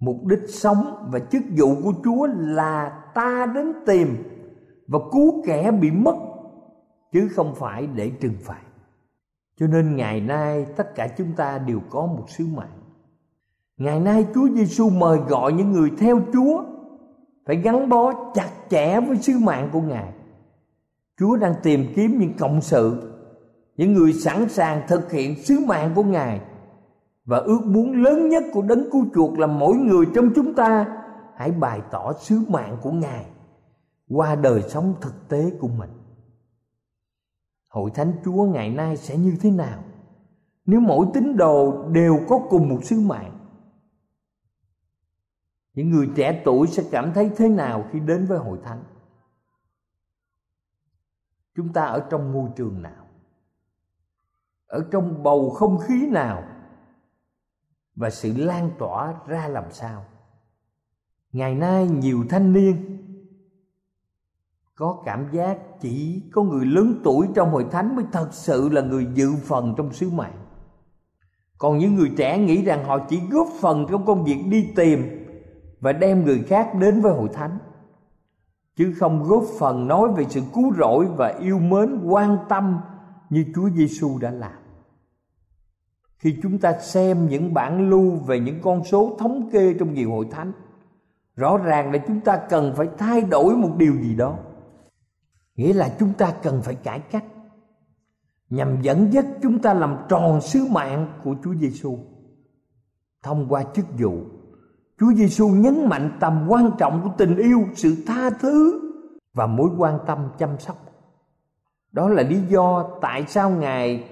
Mục 0.00 0.26
đích 0.26 0.48
sống 0.48 1.08
và 1.10 1.18
chức 1.18 1.42
vụ 1.56 1.74
của 1.82 1.92
Chúa 2.04 2.26
là 2.36 3.02
ta 3.14 3.46
đến 3.54 3.72
tìm 3.86 4.16
và 4.88 4.98
cứu 5.12 5.42
kẻ 5.46 5.70
bị 5.70 5.90
mất, 5.90 6.16
chứ 7.12 7.28
không 7.28 7.54
phải 7.54 7.86
để 7.86 8.10
trừng 8.20 8.36
phạt. 8.40 8.62
Cho 9.56 9.66
nên 9.66 9.96
ngày 9.96 10.20
nay 10.20 10.66
tất 10.76 10.94
cả 10.94 11.08
chúng 11.18 11.32
ta 11.36 11.58
đều 11.58 11.80
có 11.90 12.06
một 12.06 12.24
sứ 12.28 12.46
mạng. 12.46 12.78
Ngày 13.76 14.00
nay 14.00 14.26
Chúa 14.34 14.48
Giêsu 14.48 14.90
mời 14.90 15.18
gọi 15.18 15.52
những 15.52 15.72
người 15.72 15.90
theo 15.98 16.20
Chúa 16.32 16.64
phải 17.46 17.56
gắn 17.56 17.88
bó 17.88 18.32
chặt 18.34 18.50
chẽ 18.70 19.00
với 19.00 19.16
sứ 19.16 19.38
mạng 19.38 19.68
của 19.72 19.80
Ngài. 19.80 20.12
Chúa 21.18 21.36
đang 21.36 21.54
tìm 21.62 21.86
kiếm 21.96 22.18
những 22.18 22.32
cộng 22.38 22.60
sự, 22.60 23.12
những 23.76 23.92
người 23.92 24.12
sẵn 24.12 24.48
sàng 24.48 24.82
thực 24.88 25.12
hiện 25.12 25.42
sứ 25.42 25.60
mạng 25.66 25.92
của 25.94 26.02
Ngài 26.02 26.40
và 27.24 27.38
ước 27.38 27.60
muốn 27.64 28.02
lớn 28.02 28.28
nhất 28.28 28.42
của 28.52 28.62
đấng 28.62 28.90
cứu 28.90 29.06
chuộc 29.14 29.38
là 29.38 29.46
mỗi 29.46 29.76
người 29.76 30.06
trong 30.14 30.30
chúng 30.34 30.54
ta 30.54 30.86
hãy 31.36 31.50
bày 31.50 31.80
tỏ 31.90 32.12
sứ 32.12 32.40
mạng 32.48 32.76
của 32.82 32.92
Ngài 32.92 33.24
qua 34.08 34.34
đời 34.34 34.62
sống 34.62 34.94
thực 35.00 35.28
tế 35.28 35.50
của 35.60 35.68
mình. 35.68 35.90
Hội 37.72 37.90
thánh 37.94 38.12
Chúa 38.24 38.44
ngày 38.44 38.70
nay 38.70 38.96
sẽ 38.96 39.16
như 39.16 39.36
thế 39.40 39.50
nào? 39.50 39.84
Nếu 40.66 40.80
mỗi 40.80 41.06
tín 41.14 41.36
đồ 41.36 41.88
đều 41.88 42.20
có 42.28 42.40
cùng 42.50 42.68
một 42.68 42.78
sứ 42.84 43.00
mạng, 43.00 43.38
những 45.74 45.90
người 45.90 46.10
trẻ 46.16 46.42
tuổi 46.44 46.66
sẽ 46.66 46.84
cảm 46.90 47.12
thấy 47.14 47.30
thế 47.36 47.48
nào 47.48 47.84
khi 47.92 48.00
đến 48.00 48.26
với 48.26 48.38
hội 48.38 48.58
thánh? 48.64 48.84
Chúng 51.54 51.72
ta 51.72 51.84
ở 51.84 52.06
trong 52.10 52.32
môi 52.32 52.50
trường 52.56 52.82
nào? 52.82 53.06
Ở 54.66 54.88
trong 54.90 55.22
bầu 55.22 55.50
không 55.50 55.78
khí 55.78 56.06
nào? 56.06 56.44
Và 57.94 58.10
sự 58.10 58.32
lan 58.36 58.70
tỏa 58.78 59.14
ra 59.26 59.48
làm 59.48 59.72
sao? 59.72 60.04
Ngày 61.32 61.54
nay 61.54 61.88
nhiều 61.88 62.24
thanh 62.28 62.52
niên 62.52 62.91
có 64.74 65.02
cảm 65.04 65.26
giác 65.32 65.80
chỉ 65.80 66.22
có 66.32 66.42
người 66.42 66.66
lớn 66.66 67.00
tuổi 67.04 67.26
trong 67.34 67.50
hội 67.50 67.66
thánh 67.70 67.96
mới 67.96 68.04
thật 68.12 68.28
sự 68.30 68.68
là 68.68 68.80
người 68.80 69.06
dự 69.14 69.32
phần 69.44 69.74
trong 69.76 69.92
sứ 69.92 70.10
mạng 70.10 70.34
còn 71.58 71.78
những 71.78 71.94
người 71.94 72.12
trẻ 72.16 72.38
nghĩ 72.38 72.62
rằng 72.62 72.84
họ 72.84 72.98
chỉ 73.08 73.20
góp 73.30 73.48
phần 73.60 73.86
trong 73.90 74.06
công 74.06 74.24
việc 74.24 74.38
đi 74.48 74.68
tìm 74.76 75.26
và 75.80 75.92
đem 75.92 76.24
người 76.24 76.42
khác 76.42 76.70
đến 76.80 77.00
với 77.00 77.12
hội 77.12 77.28
thánh 77.32 77.58
chứ 78.76 78.94
không 78.98 79.22
góp 79.22 79.44
phần 79.58 79.88
nói 79.88 80.08
về 80.16 80.24
sự 80.28 80.40
cứu 80.54 80.74
rỗi 80.78 81.06
và 81.16 81.28
yêu 81.28 81.58
mến 81.58 82.00
quan 82.04 82.38
tâm 82.48 82.80
như 83.30 83.44
Chúa 83.54 83.70
Giêsu 83.70 84.18
đã 84.18 84.30
làm. 84.30 84.52
Khi 86.18 86.38
chúng 86.42 86.58
ta 86.58 86.72
xem 86.72 87.28
những 87.28 87.54
bản 87.54 87.90
lưu 87.90 88.10
về 88.10 88.40
những 88.40 88.60
con 88.62 88.84
số 88.84 89.16
thống 89.18 89.50
kê 89.52 89.74
trong 89.78 89.94
nhiều 89.94 90.10
hội 90.10 90.26
thánh, 90.30 90.52
rõ 91.36 91.56
ràng 91.58 91.92
là 91.92 91.98
chúng 92.06 92.20
ta 92.20 92.36
cần 92.36 92.74
phải 92.76 92.88
thay 92.98 93.20
đổi 93.20 93.56
một 93.56 93.70
điều 93.76 93.94
gì 93.94 94.14
đó. 94.14 94.38
Nghĩa 95.62 95.72
là 95.72 95.94
chúng 95.98 96.12
ta 96.12 96.32
cần 96.42 96.62
phải 96.62 96.74
cải 96.74 97.00
cách 97.00 97.24
nhằm 98.50 98.82
dẫn 98.82 99.12
dắt 99.12 99.24
chúng 99.42 99.58
ta 99.58 99.74
làm 99.74 99.96
tròn 100.08 100.40
sứ 100.40 100.66
mạng 100.70 101.06
của 101.24 101.34
Chúa 101.44 101.54
Giêsu 101.54 101.98
thông 103.22 103.46
qua 103.48 103.64
chức 103.74 103.84
vụ 103.98 104.12
Chúa 105.00 105.12
Giêsu 105.12 105.48
nhấn 105.48 105.88
mạnh 105.88 106.16
tầm 106.20 106.46
quan 106.48 106.70
trọng 106.78 107.00
của 107.02 107.10
tình 107.18 107.36
yêu, 107.36 107.60
sự 107.74 107.96
tha 108.06 108.30
thứ 108.30 108.80
và 109.34 109.46
mối 109.46 109.70
quan 109.78 109.98
tâm 110.06 110.18
chăm 110.38 110.58
sóc. 110.58 110.76
Đó 111.92 112.08
là 112.08 112.22
lý 112.22 112.40
do 112.48 112.88
tại 113.00 113.24
sao 113.28 113.50
Ngài 113.50 114.04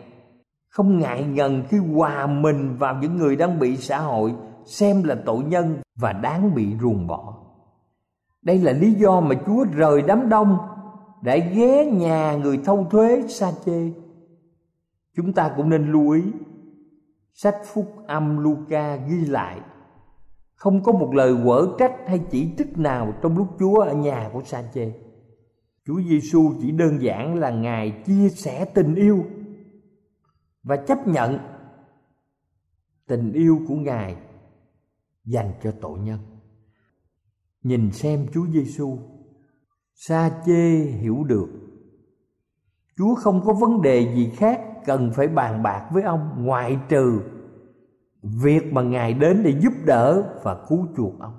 không 0.69 0.99
ngại 0.99 1.25
ngần 1.25 1.63
khi 1.69 1.79
hòa 1.79 2.27
mình 2.27 2.77
vào 2.79 2.95
những 3.01 3.17
người 3.17 3.37
đang 3.37 3.59
bị 3.59 3.77
xã 3.77 3.99
hội 3.99 4.35
xem 4.65 5.03
là 5.03 5.17
tội 5.25 5.45
nhân 5.45 5.77
và 5.97 6.13
đáng 6.13 6.55
bị 6.55 6.77
ruồng 6.81 7.07
bỏ. 7.07 7.35
Đây 8.43 8.59
là 8.59 8.73
lý 8.73 8.93
do 8.93 9.21
mà 9.21 9.35
Chúa 9.47 9.65
rời 9.73 10.03
đám 10.03 10.29
đông 10.29 10.59
đã 11.23 11.37
ghé 11.37 11.87
nhà 11.87 12.37
người 12.37 12.61
thâu 12.65 12.87
thuế 12.91 13.23
sa 13.29 13.53
chê. 13.65 13.91
Chúng 15.17 15.33
ta 15.33 15.55
cũng 15.57 15.71
nên 15.71 15.93
lưu 15.93 16.11
ý 16.11 16.23
sách 17.35 17.57
phúc 17.75 17.95
âm 18.07 18.39
Luca 18.39 18.97
ghi 18.97 19.25
lại 19.25 19.61
không 20.61 20.83
có 20.83 20.93
một 20.93 21.15
lời 21.15 21.35
quở 21.45 21.69
trách 21.79 21.95
hay 22.07 22.21
chỉ 22.31 22.49
trích 22.59 22.79
nào 22.79 23.15
trong 23.23 23.37
lúc 23.39 23.49
Chúa 23.59 23.81
ở 23.81 23.95
nhà 23.95 24.31
của 24.33 24.43
sa 24.45 24.71
chê. 24.75 24.93
Chúa 25.87 26.01
Giêsu 26.03 26.53
chỉ 26.61 26.71
đơn 26.71 27.03
giản 27.03 27.35
là 27.35 27.51
Ngài 27.51 28.03
chia 28.07 28.29
sẻ 28.29 28.65
tình 28.65 28.95
yêu 28.95 29.25
và 30.63 30.77
chấp 30.77 31.07
nhận 31.07 31.39
tình 33.07 33.33
yêu 33.33 33.61
của 33.69 33.75
Ngài 33.75 34.17
dành 35.25 35.53
cho 35.63 35.73
tội 35.81 35.99
nhân. 35.99 36.19
Nhìn 37.63 37.93
xem 37.93 38.27
Chúa 38.35 38.47
Giêsu, 38.47 38.99
Sa 40.03 40.31
chê 40.47 40.71
hiểu 40.79 41.25
được. 41.25 41.49
Chúa 42.97 43.15
không 43.15 43.41
có 43.45 43.53
vấn 43.53 43.83
đề 43.83 44.15
gì 44.15 44.31
khác 44.37 44.63
cần 44.87 45.11
phải 45.15 45.29
bàn 45.29 45.63
bạc 45.63 45.89
với 45.93 46.03
ông 46.03 46.45
ngoại 46.45 46.79
trừ 46.89 47.21
việc 48.23 48.73
mà 48.73 48.83
ngài 48.83 49.15
đến 49.15 49.43
để 49.43 49.55
giúp 49.61 49.73
đỡ 49.85 50.23
và 50.43 50.65
cứu 50.69 50.87
chuộc 50.97 51.19
ông. 51.19 51.33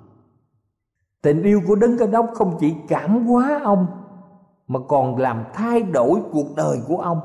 Tình 1.22 1.42
yêu 1.42 1.60
của 1.66 1.74
đấng 1.74 1.98
cơ 1.98 2.06
đốc 2.06 2.30
không 2.34 2.56
chỉ 2.60 2.74
cảm 2.88 3.26
hóa 3.26 3.60
ông, 3.64 3.86
mà 4.66 4.80
còn 4.88 5.16
làm 5.16 5.44
thay 5.54 5.82
đổi 5.82 6.20
cuộc 6.32 6.56
đời 6.56 6.78
của 6.86 6.96
ông. 6.96 7.20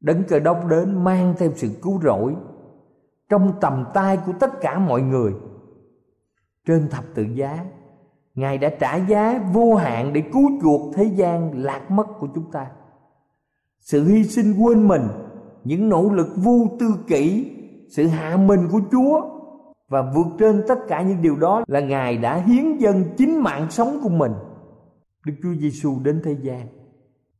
Đấng 0.00 0.22
cơ 0.28 0.38
đốc 0.38 0.66
đến 0.66 1.04
mang 1.04 1.34
theo 1.38 1.50
sự 1.56 1.68
cứu 1.82 2.00
rỗi 2.02 2.36
trong 3.28 3.52
tầm 3.60 3.84
tay 3.94 4.18
của 4.26 4.32
tất 4.40 4.60
cả 4.60 4.78
mọi 4.78 5.02
người. 5.02 5.34
Trên 6.66 6.88
thập 6.88 7.04
tự 7.14 7.22
giá 7.22 7.64
ngài 8.38 8.58
đã 8.58 8.68
trả 8.80 8.96
giá 8.96 9.40
vô 9.52 9.74
hạn 9.74 10.12
để 10.12 10.20
cứu 10.32 10.50
chuộc 10.62 10.94
thế 10.94 11.04
gian 11.04 11.64
lạc 11.64 11.90
mất 11.90 12.06
của 12.18 12.28
chúng 12.34 12.50
ta. 12.52 12.66
Sự 13.80 14.04
hy 14.04 14.24
sinh 14.24 14.54
quên 14.62 14.88
mình, 14.88 15.02
những 15.64 15.88
nỗ 15.88 16.08
lực 16.12 16.28
vô 16.36 16.66
tư 16.80 16.86
kỷ, 17.06 17.50
sự 17.88 18.06
hạ 18.06 18.36
mình 18.36 18.60
của 18.72 18.80
chúa, 18.90 19.22
và 19.88 20.12
vượt 20.14 20.26
trên 20.38 20.62
tất 20.68 20.78
cả 20.88 21.02
những 21.02 21.22
điều 21.22 21.36
đó 21.36 21.62
là 21.66 21.80
ngài 21.80 22.18
đã 22.18 22.36
hiến 22.36 22.76
dâng 22.76 23.04
chính 23.16 23.42
mạng 23.42 23.66
sống 23.70 23.98
của 24.02 24.08
mình. 24.08 24.32
Đức 25.26 25.32
chúa 25.42 25.54
giêsu 25.60 25.96
đến 26.02 26.20
thế 26.24 26.36
gian 26.42 26.66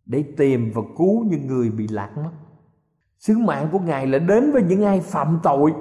để 0.06 0.24
tìm 0.36 0.72
và 0.74 0.82
cứu 0.98 1.24
những 1.24 1.46
người 1.46 1.70
bị 1.70 1.88
lạc 1.88 2.10
mất. 2.16 2.30
Sứ 3.18 3.38
mạng 3.38 3.68
của 3.72 3.78
ngài 3.78 4.06
là 4.06 4.18
đến 4.18 4.52
với 4.52 4.62
những 4.62 4.84
ai 4.84 5.00
phạm 5.00 5.38
tội, 5.42 5.74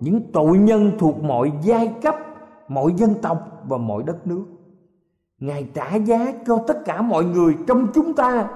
những 0.00 0.32
tội 0.32 0.58
nhân 0.58 0.92
thuộc 0.98 1.22
mọi 1.22 1.52
giai 1.62 1.94
cấp, 2.02 2.14
mọi 2.68 2.92
dân 2.96 3.14
tộc 3.22 3.38
và 3.68 3.78
mọi 3.78 4.02
đất 4.06 4.26
nước 4.26 4.44
ngài 5.40 5.68
trả 5.74 5.94
giá 5.94 6.32
cho 6.46 6.58
tất 6.66 6.84
cả 6.84 7.02
mọi 7.02 7.24
người 7.24 7.56
trong 7.66 7.86
chúng 7.94 8.14
ta 8.14 8.48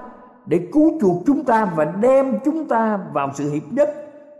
để 0.45 0.69
cứu 0.73 0.91
chuộc 1.01 1.23
chúng 1.25 1.43
ta 1.43 1.73
và 1.75 1.85
đem 1.85 2.39
chúng 2.45 2.67
ta 2.67 2.99
vào 3.13 3.31
sự 3.33 3.51
hiệp 3.51 3.63
nhất, 3.71 3.89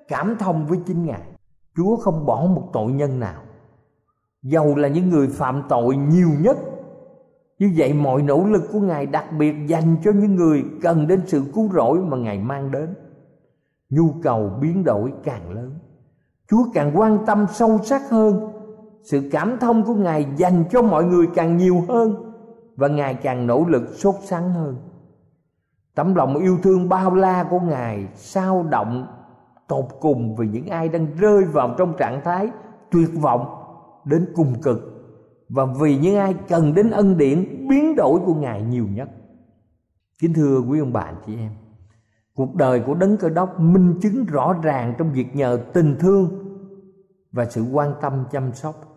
cảm 0.08 0.36
thông 0.39 0.65
với 0.67 0.80
chính 0.86 1.06
ngài. 1.06 1.21
Chúa 1.78 1.95
không 1.95 2.25
bỏ 2.25 2.45
một 2.56 2.69
tội 2.73 2.91
nhân 2.91 3.19
nào. 3.19 3.41
Dầu 4.41 4.75
là 4.75 4.88
những 4.88 5.10
người 5.10 5.28
phạm 5.28 5.63
tội 5.69 5.95
nhiều 5.97 6.30
nhất, 6.39 6.58
như 7.60 7.71
vậy 7.78 7.93
mọi 7.93 8.21
nỗ 8.21 8.43
lực 8.43 8.63
của 8.71 8.80
ngài 8.80 9.06
đặc 9.06 9.25
biệt 9.39 9.56
dành 9.67 9.95
cho 10.04 10.12
những 10.12 10.36
người 10.36 10.65
cần 10.82 11.08
đến 11.08 11.21
sự 11.28 11.43
cứu 11.54 11.69
rỗi 11.73 11.99
mà 11.99 12.17
ngài 12.17 12.39
mang 12.39 12.71
đến. 12.71 12.95
Nhu 13.89 14.10
cầu 14.23 14.52
biến 14.62 14.84
đổi 14.84 15.13
càng 15.23 15.52
lớn. 15.52 15.80
Chúa 16.49 16.63
càng 16.73 16.91
quan 16.95 17.25
tâm 17.25 17.45
sâu 17.54 17.80
sắc 17.84 18.10
hơn. 18.10 18.52
Sự 19.04 19.30
cảm 19.32 19.58
thông 19.60 19.84
của 19.84 19.93
ngài 19.93 20.28
dành 20.38 20.63
cho 20.71 20.82
mọi 20.82 21.04
người 21.04 21.28
càng 21.36 21.58
nhiều 21.58 21.84
hơn 21.88 22.28
và 22.79 22.87
ngài 22.87 23.13
càng 23.13 23.47
nỗ 23.47 23.65
lực 23.65 23.83
sốt 23.95 24.15
sắng 24.23 24.53
hơn. 24.53 24.75
Tấm 25.95 26.15
lòng 26.15 26.35
yêu 26.35 26.57
thương 26.63 26.89
bao 26.89 27.15
la 27.15 27.43
của 27.43 27.59
ngài 27.59 28.07
sao 28.15 28.65
động, 28.69 29.07
tột 29.67 29.85
cùng 29.99 30.35
vì 30.35 30.47
những 30.47 30.67
ai 30.67 30.89
đang 30.89 31.07
rơi 31.15 31.43
vào 31.43 31.75
trong 31.77 31.93
trạng 31.97 32.21
thái 32.23 32.51
tuyệt 32.91 33.09
vọng 33.21 33.45
đến 34.05 34.25
cùng 34.35 34.61
cực. 34.61 34.79
Và 35.49 35.65
vì 35.65 35.97
những 35.97 36.15
ai 36.15 36.35
cần 36.47 36.73
đến 36.73 36.91
ân 36.91 37.17
điển 37.17 37.67
biến 37.69 37.95
đổi 37.95 38.19
của 38.25 38.33
ngài 38.33 38.61
nhiều 38.61 38.85
nhất. 38.93 39.09
Kính 40.19 40.33
thưa 40.33 40.61
quý 40.69 40.79
ông 40.79 40.93
bà 40.93 41.11
chị 41.25 41.35
em, 41.37 41.51
cuộc 42.35 42.55
đời 42.55 42.79
của 42.79 42.93
đấng 42.93 43.17
cơ 43.17 43.29
đốc 43.29 43.59
minh 43.59 43.99
chứng 44.01 44.25
rõ 44.25 44.53
ràng 44.63 44.93
trong 44.97 45.11
việc 45.13 45.35
nhờ 45.35 45.59
tình 45.73 45.95
thương 45.99 46.29
và 47.31 47.45
sự 47.45 47.63
quan 47.71 47.93
tâm 48.01 48.25
chăm 48.31 48.53
sóc 48.53 48.88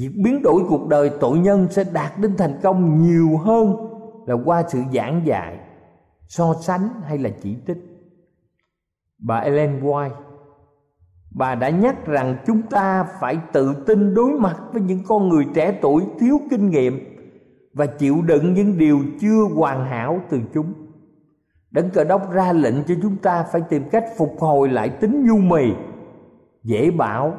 việc 0.00 0.10
biến 0.16 0.42
đổi 0.42 0.62
cuộc 0.68 0.88
đời 0.88 1.10
tội 1.20 1.38
nhân 1.38 1.68
sẽ 1.70 1.84
đạt 1.92 2.18
đến 2.18 2.36
thành 2.36 2.60
công 2.62 3.02
nhiều 3.02 3.36
hơn 3.36 3.76
là 4.26 4.36
qua 4.44 4.62
sự 4.68 4.78
giảng 4.94 5.22
dạy, 5.24 5.58
so 6.28 6.54
sánh 6.60 6.88
hay 7.04 7.18
là 7.18 7.30
chỉ 7.42 7.56
trích. 7.66 7.76
Bà 9.18 9.36
Ellen 9.36 9.80
White, 9.84 10.10
bà 11.30 11.54
đã 11.54 11.70
nhắc 11.70 12.06
rằng 12.06 12.36
chúng 12.46 12.62
ta 12.62 13.04
phải 13.20 13.38
tự 13.52 13.74
tin 13.86 14.14
đối 14.14 14.32
mặt 14.32 14.56
với 14.72 14.82
những 14.82 15.00
con 15.08 15.28
người 15.28 15.46
trẻ 15.54 15.78
tuổi 15.82 16.04
thiếu 16.20 16.40
kinh 16.50 16.70
nghiệm 16.70 17.00
và 17.74 17.86
chịu 17.86 18.22
đựng 18.26 18.54
những 18.54 18.78
điều 18.78 18.98
chưa 19.20 19.42
hoàn 19.54 19.84
hảo 19.84 20.20
từ 20.30 20.40
chúng. 20.54 20.72
Đấng 21.70 21.90
cờ 21.90 22.04
đốc 22.04 22.32
ra 22.32 22.52
lệnh 22.52 22.84
cho 22.84 22.94
chúng 23.02 23.16
ta 23.16 23.44
phải 23.52 23.62
tìm 23.68 23.82
cách 23.90 24.04
phục 24.16 24.36
hồi 24.38 24.68
lại 24.68 24.88
tính 24.88 25.26
nhu 25.26 25.36
mì, 25.36 25.72
dễ 26.64 26.90
bảo 26.90 27.34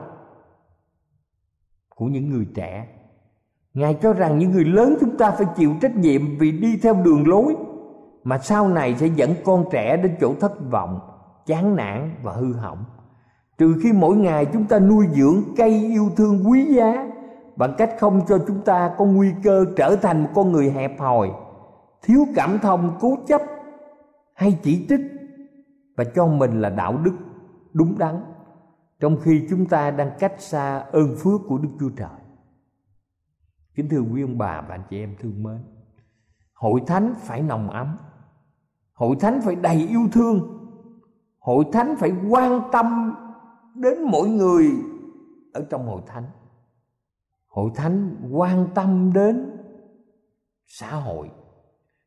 của 2.02 2.08
những 2.08 2.30
người 2.30 2.48
trẻ. 2.56 2.88
Ngài 3.74 3.94
cho 3.94 4.14
rằng 4.14 4.38
những 4.38 4.52
người 4.52 4.66
lớn 4.66 4.98
chúng 5.00 5.18
ta 5.18 5.32
phải 5.32 5.48
chịu 5.56 5.74
trách 5.82 5.96
nhiệm 5.96 6.22
vì 6.40 6.52
đi 6.52 6.80
theo 6.84 6.94
đường 6.94 7.28
lối, 7.28 7.56
mà 8.24 8.38
sau 8.38 8.68
này 8.68 8.96
sẽ 8.96 9.08
dẫn 9.08 9.30
con 9.46 9.66
trẻ 9.72 9.98
đến 9.98 10.16
chỗ 10.22 10.34
thất 10.40 10.72
vọng, 10.72 11.00
chán 11.46 11.76
nản 11.76 12.12
và 12.24 12.34
hư 12.34 12.54
hỏng. 12.54 12.86
Trừ 13.58 13.76
khi 13.84 13.94
mỗi 13.94 14.16
ngày 14.16 14.46
chúng 14.46 14.66
ta 14.66 14.80
nuôi 14.80 15.08
dưỡng 15.14 15.44
cây 15.58 15.70
yêu 15.70 16.10
thương 16.16 16.44
quý 16.50 16.66
giá 16.66 17.08
bằng 17.56 17.76
cách 17.78 17.96
không 18.00 18.22
cho 18.28 18.38
chúng 18.48 18.62
ta 18.62 18.92
có 18.98 19.06
nguy 19.06 19.32
cơ 19.44 19.66
trở 19.78 19.96
thành 19.96 20.24
một 20.24 20.30
con 20.34 20.52
người 20.52 20.72
hẹp 20.72 21.00
hòi, 21.00 21.30
thiếu 22.04 22.26
cảm 22.36 22.60
thông 22.60 22.98
cố 23.00 23.18
chấp 23.28 23.42
hay 24.34 24.60
chỉ 24.64 24.86
trích 24.90 25.02
và 25.98 26.04
cho 26.04 26.28
mình 26.28 26.62
là 26.62 26.70
đạo 26.70 26.98
đức 27.04 27.14
đúng 27.74 27.98
đắn 27.98 28.16
trong 29.02 29.18
khi 29.22 29.48
chúng 29.50 29.66
ta 29.66 29.92
đang 29.92 30.12
cách 30.20 30.42
xa 30.42 30.80
ơn 30.80 31.16
phước 31.18 31.42
của 31.48 31.58
Đức 31.58 31.70
Chúa 31.80 31.90
Trời. 31.90 32.20
Kính 33.76 33.90
thưa 33.90 34.00
quý 34.00 34.22
ông 34.22 34.38
bà 34.38 34.62
và 34.62 34.76
anh 34.76 34.84
chị 34.90 35.00
em 35.00 35.16
thương 35.20 35.44
mến, 35.44 35.58
hội 36.54 36.82
thánh 36.88 37.14
phải 37.18 37.42
nồng 37.42 37.70
ấm, 37.70 37.98
hội 38.94 39.16
thánh 39.20 39.40
phải 39.42 39.56
đầy 39.56 39.88
yêu 39.88 40.08
thương, 40.12 40.58
hội 41.40 41.66
thánh 41.74 41.96
phải 42.00 42.12
quan 42.30 42.62
tâm 42.72 43.16
đến 43.76 44.02
mỗi 44.02 44.30
người 44.30 44.72
ở 45.54 45.66
trong 45.70 45.88
hội 45.88 46.02
thánh. 46.08 46.26
Hội 47.48 47.72
thánh 47.76 48.16
quan 48.32 48.68
tâm 48.76 49.12
đến 49.14 49.58
xã 50.68 50.96
hội 50.96 51.30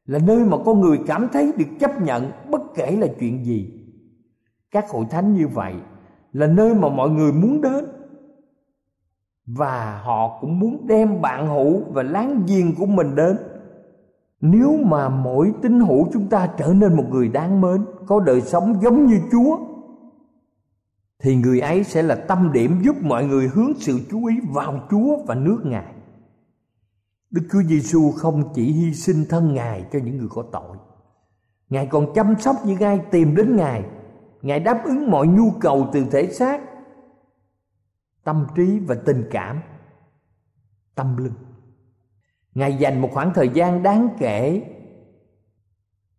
là 0.04 0.18
nơi 0.18 0.44
mà 0.44 0.56
con 0.64 0.80
người 0.80 1.00
cảm 1.06 1.28
thấy 1.32 1.52
được 1.56 1.68
chấp 1.80 2.00
nhận 2.00 2.30
bất 2.50 2.60
kể 2.74 2.96
là 2.96 3.06
chuyện 3.20 3.44
gì. 3.44 3.80
Các 4.70 4.90
hội 4.90 5.06
thánh 5.10 5.34
như 5.34 5.48
vậy 5.48 5.74
là 6.34 6.46
nơi 6.46 6.74
mà 6.74 6.88
mọi 6.88 7.10
người 7.10 7.32
muốn 7.32 7.60
đến. 7.60 7.84
Và 9.46 10.00
họ 10.04 10.38
cũng 10.40 10.58
muốn 10.58 10.86
đem 10.86 11.20
bạn 11.20 11.46
hữu 11.46 11.82
và 11.92 12.02
láng 12.02 12.42
giềng 12.46 12.74
của 12.74 12.86
mình 12.86 13.14
đến. 13.14 13.36
Nếu 14.40 14.76
mà 14.84 15.08
mỗi 15.08 15.52
tín 15.62 15.80
hữu 15.80 16.08
chúng 16.12 16.28
ta 16.28 16.48
trở 16.58 16.72
nên 16.72 16.96
một 16.96 17.04
người 17.10 17.28
đáng 17.28 17.60
mến, 17.60 17.84
có 18.06 18.20
đời 18.20 18.40
sống 18.40 18.80
giống 18.82 19.06
như 19.06 19.20
chúa, 19.32 19.58
thì 21.22 21.36
người 21.36 21.60
ấy 21.60 21.84
sẽ 21.84 22.02
là 22.02 22.14
tâm 22.14 22.52
điểm 22.52 22.80
giúp 22.84 22.96
mọi 23.02 23.24
người 23.24 23.48
hướng 23.48 23.72
sự 23.78 24.00
chú 24.10 24.26
ý 24.26 24.34
vào 24.52 24.80
chúa 24.90 25.16
và 25.26 25.34
nước 25.34 25.60
ngài. 25.64 25.94
Đức 27.30 27.42
chúa 27.52 27.62
giêsu 27.62 28.12
không 28.16 28.52
chỉ 28.54 28.72
hy 28.72 28.94
sinh 28.94 29.24
thân 29.28 29.54
ngài 29.54 29.84
cho 29.92 29.98
những 30.04 30.16
người 30.16 30.28
có 30.30 30.44
tội. 30.52 30.76
Ngài 31.68 31.86
còn 31.86 32.14
chăm 32.14 32.34
sóc 32.38 32.56
những 32.66 32.80
ai 32.80 33.00
tìm 33.10 33.36
đến 33.36 33.56
ngài 33.56 33.84
ngài 34.44 34.60
đáp 34.60 34.82
ứng 34.84 35.10
mọi 35.10 35.26
nhu 35.26 35.50
cầu 35.60 35.88
từ 35.92 36.04
thể 36.10 36.26
xác, 36.26 36.60
tâm 38.24 38.46
trí 38.56 38.78
và 38.78 38.96
tình 39.06 39.28
cảm, 39.30 39.62
tâm 40.94 41.16
linh. 41.16 41.32
Ngài 42.54 42.76
dành 42.76 43.00
một 43.00 43.08
khoảng 43.12 43.32
thời 43.34 43.48
gian 43.48 43.82
đáng 43.82 44.08
kể 44.18 44.62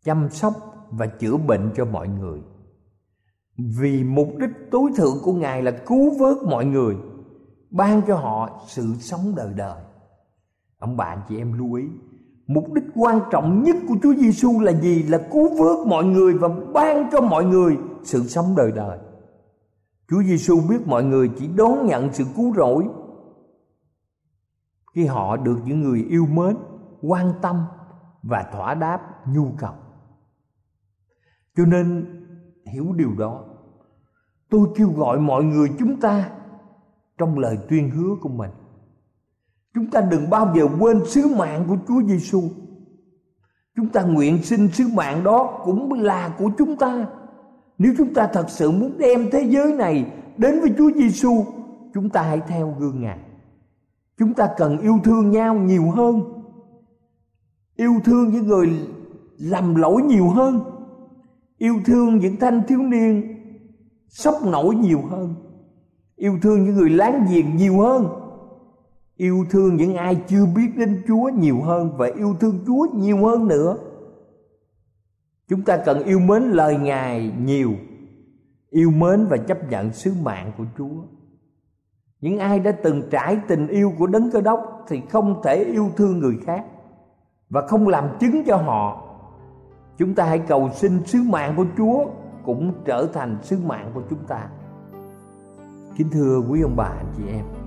chăm 0.04 0.30
sóc 0.30 0.54
và 0.90 1.08
chữa 1.08 1.38
bệnh 1.38 1.72
cho 1.76 1.86
mọi 1.86 2.08
người. 2.08 2.40
Vì 3.58 4.04
mục 4.04 4.28
đích 4.40 4.72
tối 4.72 4.92
thượng 4.98 5.18
của 5.24 5.34
ngài 5.34 5.64
là 5.64 5.72
cứu 5.86 6.18
vớt 6.20 6.38
mọi 6.50 6.66
người, 6.66 6.96
ban 7.70 8.02
cho 8.08 8.16
họ 8.16 8.66
sự 8.68 8.94
sống 9.00 9.34
đời 9.36 9.54
đời. 9.56 9.84
Ông 10.78 10.98
bạn 10.98 11.22
chị 11.30 11.38
em 11.38 11.54
lưu 11.54 11.74
ý 11.74 11.84
mục 12.48 12.74
đích 12.74 12.84
quan 12.96 13.20
trọng 13.32 13.64
nhất 13.64 13.76
của 13.88 13.96
Chúa 14.04 14.14
Giêsu 14.14 14.60
là 14.60 14.72
gì 14.72 15.04
là 15.04 15.18
cứu 15.32 15.50
vớt 15.50 15.88
mọi 15.88 16.06
người 16.06 16.34
và 16.34 16.48
ban 16.74 17.10
cho 17.12 17.22
mọi 17.22 17.46
người 17.46 17.78
sự 18.04 18.24
sống 18.24 18.56
đời 18.58 18.72
đời 18.72 19.00
Chúa 20.10 20.24
Giêsu 20.24 20.62
biết 20.70 20.88
mọi 20.88 21.04
người 21.04 21.32
chỉ 21.38 21.48
đón 21.48 21.86
nhận 21.86 22.14
sự 22.14 22.24
cứu 22.36 22.54
rỗi 22.56 22.88
khi 24.96 25.06
họ 25.06 25.38
được 25.38 25.58
những 25.66 25.82
người 25.82 26.06
yêu 26.10 26.26
mến, 26.26 26.58
quan 27.02 27.34
tâm 27.42 27.66
và 28.24 28.50
thỏa 28.52 28.74
đáp 28.74 29.00
nhu 29.28 29.52
cầu. 29.58 29.74
Cho 31.58 31.66
nên 31.66 32.06
hiểu 32.74 32.94
điều 32.96 33.12
đó, 33.18 33.44
tôi 34.50 34.68
kêu 34.76 34.90
gọi 34.90 35.20
mọi 35.20 35.44
người 35.44 35.70
chúng 35.80 36.00
ta 36.00 36.32
trong 37.18 37.40
lời 37.40 37.58
tuyên 37.70 37.90
hứa 37.90 38.16
của 38.22 38.30
mình. 38.30 38.52
Chúng 39.76 39.90
ta 39.90 40.02
đừng 40.02 40.30
bao 40.30 40.54
giờ 40.56 40.68
quên 40.80 41.06
sứ 41.06 41.28
mạng 41.28 41.66
của 41.68 41.78
Chúa 41.88 42.02
Giêsu. 42.08 42.44
Chúng 43.76 43.88
ta 43.88 44.02
nguyện 44.02 44.44
xin 44.44 44.72
sứ 44.72 44.88
mạng 44.88 45.24
đó 45.24 45.62
cũng 45.66 45.94
là 45.94 46.36
của 46.38 46.52
chúng 46.58 46.76
ta 46.76 47.08
nếu 47.78 47.94
chúng 47.98 48.14
ta 48.14 48.28
thật 48.34 48.46
sự 48.50 48.72
muốn 48.72 48.98
đem 48.98 49.30
thế 49.32 49.42
giới 49.50 49.74
này 49.74 50.12
đến 50.38 50.60
với 50.60 50.72
Chúa 50.78 50.92
Giêsu, 50.92 51.46
chúng 51.94 52.10
ta 52.10 52.22
hãy 52.22 52.42
theo 52.48 52.76
gương 52.80 53.02
Ngài. 53.02 53.20
Chúng 54.18 54.34
ta 54.34 54.50
cần 54.58 54.78
yêu 54.78 55.00
thương 55.04 55.32
nhau 55.32 55.56
nhiều 55.56 55.90
hơn. 55.90 56.22
Yêu 57.76 57.94
thương 58.06 58.30
những 58.30 58.48
người 58.48 58.70
làm 59.38 59.76
lỗi 59.76 60.02
nhiều 60.02 60.30
hơn. 60.30 60.60
yêu 61.58 61.76
thương 61.86 62.18
những 62.18 62.36
thanh 62.40 62.62
thiếu 62.68 62.80
niên 62.80 63.36
sốc 64.08 64.36
nổi 64.46 64.76
nhiều 64.76 65.02
hơn 65.10 65.36
yêu 66.16 66.40
thương 66.42 66.64
những 66.64 66.76
người 66.76 66.90
láng 66.90 67.26
giềng 67.30 67.56
nhiều 67.56 67.80
hơn 67.80 68.25
yêu 69.18 69.46
thương 69.50 69.76
những 69.76 69.96
ai 69.96 70.22
chưa 70.28 70.46
biết 70.46 70.70
đến 70.78 71.04
chúa 71.08 71.30
nhiều 71.30 71.62
hơn 71.62 71.98
và 71.98 72.08
yêu 72.16 72.36
thương 72.40 72.60
chúa 72.66 72.88
nhiều 72.94 73.26
hơn 73.26 73.48
nữa. 73.48 73.78
Chúng 75.48 75.62
ta 75.62 75.78
cần 75.78 76.04
yêu 76.04 76.20
mến 76.20 76.44
lời 76.44 76.78
ngài 76.78 77.32
nhiều, 77.40 77.72
yêu 78.70 78.92
mến 78.92 79.26
và 79.30 79.38
chấp 79.38 79.70
nhận 79.70 79.94
sứ 79.94 80.14
mạng 80.24 80.52
của 80.58 80.66
chúa. 80.78 81.04
Những 82.22 82.40
ai 82.40 82.60
đã 82.60 82.72
từng 82.72 83.02
trải 83.12 83.40
tình 83.48 83.68
yêu 83.68 83.94
của 84.00 84.08
đấng 84.08 84.32
cơ 84.32 84.42
đốc 84.42 84.86
thì 84.88 85.02
không 85.10 85.42
thể 85.44 85.64
yêu 85.64 85.90
thương 85.98 86.20
người 86.20 86.38
khác 86.46 86.66
và 87.50 87.68
không 87.68 87.88
làm 87.88 88.10
chứng 88.20 88.44
cho 88.48 88.58
họ. 88.58 89.02
Chúng 89.98 90.16
ta 90.16 90.26
hãy 90.26 90.40
cầu 90.40 90.70
xin 90.74 91.06
sứ 91.06 91.24
mạng 91.24 91.54
của 91.58 91.66
chúa 91.78 92.06
cũng 92.44 92.74
trở 92.86 93.08
thành 93.14 93.38
sứ 93.44 93.60
mạng 93.66 93.92
của 93.94 94.02
chúng 94.10 94.26
ta. 94.28 94.50
Kính 95.98 96.10
thưa 96.12 96.42
quý 96.50 96.62
ông 96.62 96.76
bà, 96.76 96.86
anh 96.86 97.14
chị 97.18 97.24
em 97.28 97.65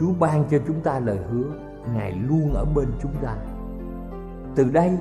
chúa 0.00 0.12
ban 0.20 0.44
cho 0.50 0.58
chúng 0.66 0.80
ta 0.80 0.98
lời 0.98 1.18
hứa, 1.30 1.50
ngài 1.94 2.12
luôn 2.12 2.54
ở 2.54 2.64
bên 2.74 2.88
chúng 3.02 3.14
ta. 3.22 3.36
Từ 4.54 4.64
đây 4.64 4.98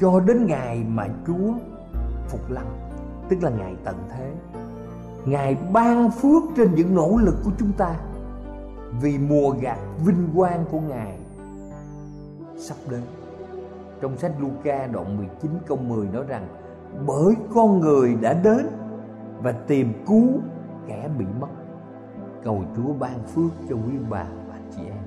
cho 0.00 0.20
đến 0.20 0.46
ngày 0.46 0.84
mà 0.88 1.06
chúa 1.26 1.52
phục 2.28 2.50
lâm, 2.50 2.64
tức 3.28 3.42
là 3.42 3.50
ngày 3.50 3.76
tận 3.84 3.96
thế, 4.10 4.32
ngài 5.24 5.56
ban 5.72 6.10
phước 6.10 6.42
trên 6.56 6.74
những 6.74 6.94
nỗ 6.94 7.16
lực 7.16 7.34
của 7.44 7.50
chúng 7.58 7.72
ta 7.72 7.96
vì 9.00 9.18
mùa 9.18 9.50
gặt 9.60 9.78
vinh 10.04 10.28
quang 10.34 10.64
của 10.70 10.80
ngài 10.80 11.18
sắp 12.56 12.76
đến. 12.90 13.02
Trong 14.00 14.18
sách 14.18 14.32
Luca 14.40 14.86
đoạn 14.86 15.16
19 15.16 15.50
câu 15.66 15.76
10 15.76 16.06
nói 16.06 16.24
rằng, 16.28 16.48
bởi 17.06 17.34
con 17.54 17.80
người 17.80 18.14
đã 18.20 18.32
đến 18.32 18.66
và 19.42 19.52
tìm 19.52 19.92
cứu 20.06 20.28
kẻ 20.86 21.08
bị 21.18 21.24
mất 21.40 21.48
cầu 22.44 22.64
Chúa 22.76 22.92
ban 22.92 23.22
phước 23.26 23.50
cho 23.68 23.74
quý 23.74 23.92
bà 24.10 24.24
và 24.48 24.58
chị 24.76 24.82
em. 24.84 25.02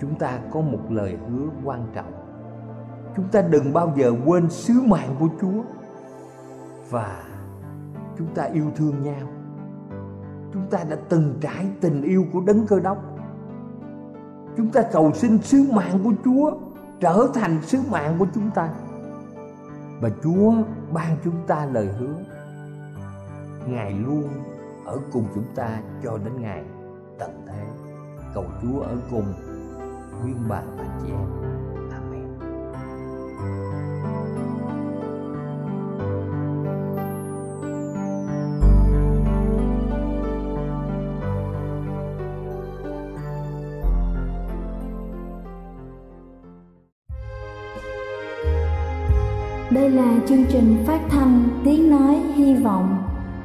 Chúng 0.00 0.14
ta 0.14 0.38
có 0.52 0.60
một 0.60 0.80
lời 0.88 1.18
hứa 1.28 1.46
quan 1.64 1.86
trọng. 1.94 2.12
Chúng 3.16 3.28
ta 3.28 3.42
đừng 3.42 3.72
bao 3.72 3.92
giờ 3.96 4.12
quên 4.26 4.50
sứ 4.50 4.74
mạng 4.86 5.14
của 5.18 5.28
Chúa. 5.40 5.62
Và 6.90 7.22
chúng 8.18 8.34
ta 8.34 8.42
yêu 8.42 8.66
thương 8.76 9.02
nhau. 9.02 9.28
Chúng 10.52 10.66
ta 10.70 10.78
đã 10.90 10.96
từng 11.08 11.34
trải 11.40 11.66
tình 11.80 12.02
yêu 12.02 12.24
của 12.32 12.40
đấng 12.40 12.66
cơ 12.66 12.80
đốc. 12.80 12.98
Chúng 14.56 14.70
ta 14.70 14.82
cầu 14.92 15.12
xin 15.12 15.42
sứ 15.42 15.64
mạng 15.72 15.98
của 16.04 16.12
chúa 16.24 16.52
trở 17.00 17.28
thành 17.34 17.62
sứ 17.62 17.78
mạng 17.90 18.16
của 18.18 18.26
chúng 18.34 18.50
ta. 18.50 18.68
Và 20.00 20.10
chúa 20.22 20.52
ban 20.92 21.16
chúng 21.24 21.46
ta 21.46 21.66
lời 21.66 21.88
hứa. 21.98 22.14
Ngài 23.66 23.92
luôn 23.92 24.28
ở 24.84 25.00
cùng 25.12 25.24
chúng 25.34 25.44
ta 25.54 25.80
cho 26.02 26.18
đến 26.24 26.40
ngày. 26.40 26.64
Tận 27.18 27.30
thế, 27.46 27.66
cầu 28.34 28.44
chúa 28.62 28.80
ở 28.80 28.96
cùng 29.10 29.32
nguyên 30.22 30.36
bà 30.48 30.62
và 30.76 30.98
chị 31.02 31.08
em. 31.08 31.28
Đây 49.70 49.90
là 49.90 50.18
chương 50.28 50.44
trình 50.48 50.84
phát 50.86 51.00
thanh 51.10 51.48
Tiếng 51.64 51.90
Nói 51.90 52.14
Hy 52.34 52.54
Vọng 52.54 53.13